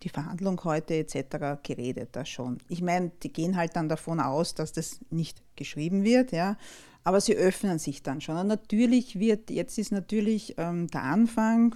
die 0.03 0.09
Verhandlung 0.09 0.63
heute 0.63 0.95
etc. 0.95 1.61
geredet 1.63 2.09
da 2.13 2.25
schon. 2.25 2.57
Ich 2.67 2.81
meine, 2.81 3.11
die 3.23 3.31
gehen 3.31 3.57
halt 3.57 3.75
dann 3.75 3.89
davon 3.89 4.19
aus, 4.19 4.55
dass 4.55 4.71
das 4.71 4.99
nicht 5.09 5.41
geschrieben 5.55 6.03
wird, 6.03 6.31
ja, 6.31 6.57
aber 7.03 7.21
sie 7.21 7.35
öffnen 7.35 7.79
sich 7.79 8.03
dann 8.03 8.21
schon. 8.21 8.37
Und 8.37 8.47
natürlich 8.47 9.19
wird, 9.19 9.49
jetzt 9.49 9.77
ist 9.77 9.91
natürlich 9.91 10.55
ähm, 10.57 10.87
der 10.87 11.03
Anfang, 11.03 11.75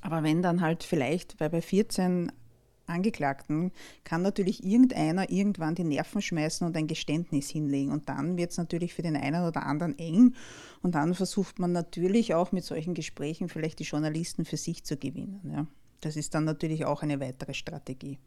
aber 0.00 0.22
wenn 0.22 0.42
dann 0.42 0.60
halt 0.60 0.84
vielleicht, 0.84 1.40
weil 1.40 1.50
bei 1.50 1.62
14 1.62 2.30
Angeklagten 2.88 3.72
kann 4.04 4.22
natürlich 4.22 4.64
irgendeiner 4.64 5.30
irgendwann 5.30 5.74
die 5.74 5.84
Nerven 5.84 6.22
schmeißen 6.22 6.66
und 6.66 6.76
ein 6.76 6.86
Geständnis 6.86 7.50
hinlegen. 7.50 7.92
Und 7.92 8.08
dann 8.08 8.36
wird 8.36 8.52
es 8.52 8.56
natürlich 8.56 8.94
für 8.94 9.02
den 9.02 9.16
einen 9.16 9.46
oder 9.46 9.66
anderen 9.66 9.98
eng. 9.98 10.34
Und 10.82 10.94
dann 10.94 11.14
versucht 11.14 11.58
man 11.58 11.72
natürlich 11.72 12.34
auch 12.34 12.52
mit 12.52 12.64
solchen 12.64 12.94
Gesprächen 12.94 13.48
vielleicht 13.48 13.78
die 13.78 13.84
Journalisten 13.84 14.44
für 14.44 14.56
sich 14.56 14.84
zu 14.84 14.96
gewinnen. 14.96 15.40
Ja. 15.52 15.66
Das 16.00 16.16
ist 16.16 16.34
dann 16.34 16.44
natürlich 16.44 16.84
auch 16.84 17.02
eine 17.02 17.20
weitere 17.20 17.54
Strategie. 17.54 18.18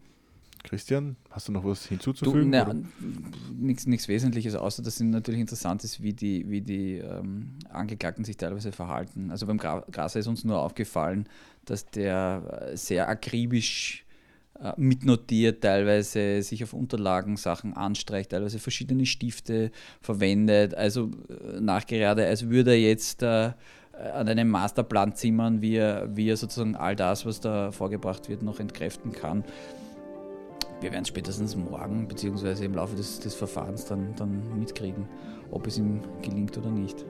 Christian, 0.64 1.16
hast 1.32 1.48
du 1.48 1.52
noch 1.52 1.66
was 1.66 1.86
hinzuzufügen? 1.88 2.88
Nichts 3.58 4.08
Wesentliches, 4.08 4.56
außer 4.56 4.84
dass 4.84 4.96
es 4.96 5.02
natürlich 5.02 5.42
interessant 5.42 5.84
ist, 5.84 6.04
wie 6.04 6.14
die, 6.14 6.50
wie 6.50 6.62
die 6.62 6.98
ähm, 6.98 7.58
Angeklagten 7.70 8.24
sich 8.24 8.38
teilweise 8.38 8.72
verhalten. 8.72 9.32
Also 9.32 9.48
beim 9.48 9.58
Grasser 9.58 10.20
ist 10.20 10.28
uns 10.28 10.44
nur 10.44 10.60
aufgefallen, 10.60 11.28
dass 11.66 11.86
der 11.88 12.70
äh, 12.72 12.78
sehr 12.78 13.10
akribisch 13.10 14.06
äh, 14.60 14.74
mitnotiert, 14.78 15.62
teilweise 15.62 16.44
sich 16.44 16.64
auf 16.64 16.74
Unterlagen 16.74 17.38
Sachen 17.38 17.74
anstreicht, 17.74 18.30
teilweise 18.30 18.60
verschiedene 18.60 19.08
Stifte 19.08 19.72
verwendet. 20.02 20.76
Also 20.76 21.10
äh, 21.30 21.60
nachgerade, 21.60 22.26
als 22.26 22.50
würde 22.50 22.72
er 22.72 22.80
jetzt 22.80 23.24
äh, 23.24 23.54
an 24.14 24.28
einem 24.28 24.50
Masterplan 24.50 25.16
zimmern, 25.16 25.62
wie 25.62 25.76
er, 25.76 26.16
wie 26.16 26.30
er 26.30 26.38
sozusagen 26.38 26.76
all 26.76 26.96
das, 26.96 27.26
was 27.26 27.40
da 27.40 27.72
vorgebracht 27.72 28.30
wird, 28.30 28.44
noch 28.44 28.60
entkräften 28.60 29.12
kann. 29.12 29.44
Wir 30.82 30.92
werden 30.92 31.06
spätestens 31.06 31.56
morgen 31.56 32.08
bzw. 32.08 32.66
im 32.66 32.74
Laufe 32.74 32.96
des, 32.96 33.20
des 33.20 33.36
Verfahrens 33.36 33.86
dann, 33.86 34.16
dann 34.16 34.58
mitkriegen, 34.58 35.08
ob 35.52 35.68
es 35.68 35.78
ihm 35.78 36.02
gelingt 36.24 36.58
oder 36.58 36.72
nicht. 36.72 37.06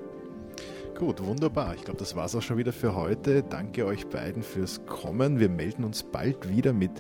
Gut, 1.02 1.26
wunderbar. 1.26 1.74
Ich 1.74 1.84
glaube, 1.84 1.98
das 1.98 2.16
war 2.16 2.26
es 2.26 2.36
auch 2.36 2.44
schon 2.44 2.60
wieder 2.60 2.72
für 2.72 2.94
heute. 2.94 3.42
Danke 3.42 3.88
euch 3.88 4.06
beiden 4.06 4.44
fürs 4.44 4.86
Kommen. 4.86 5.40
Wir 5.40 5.50
melden 5.50 5.84
uns 5.84 6.04
bald 6.04 6.48
wieder 6.48 6.74
mit 6.74 6.92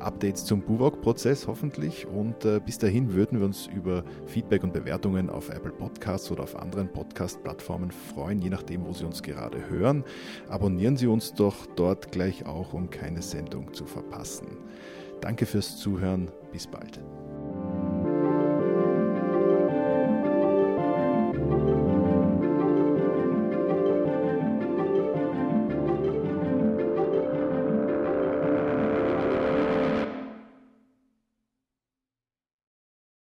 Updates 0.00 0.44
zum 0.44 0.60
Buwok-Prozess 0.60 1.46
hoffentlich. 1.46 2.06
Und 2.06 2.44
äh, 2.44 2.60
bis 2.60 2.76
dahin 2.76 3.14
würden 3.14 3.38
wir 3.38 3.46
uns 3.46 3.66
über 3.66 4.04
Feedback 4.26 4.64
und 4.64 4.74
Bewertungen 4.74 5.30
auf 5.30 5.48
Apple 5.48 5.72
Podcasts 5.72 6.30
oder 6.30 6.42
auf 6.42 6.56
anderen 6.56 6.92
Podcast-Plattformen 6.92 7.90
freuen, 7.90 8.42
je 8.42 8.50
nachdem, 8.50 8.84
wo 8.84 8.92
Sie 8.92 9.06
uns 9.06 9.22
gerade 9.22 9.70
hören. 9.70 10.04
Abonnieren 10.50 10.98
Sie 10.98 11.06
uns 11.06 11.32
doch 11.32 11.64
dort 11.74 12.12
gleich 12.12 12.44
auch, 12.44 12.74
um 12.74 12.90
keine 12.90 13.22
Sendung 13.22 13.72
zu 13.72 13.86
verpassen. 13.86 14.58
Danke 15.22 15.46
fürs 15.46 15.78
Zuhören. 15.78 16.30
Bis 16.52 16.66
bald. 16.66 17.00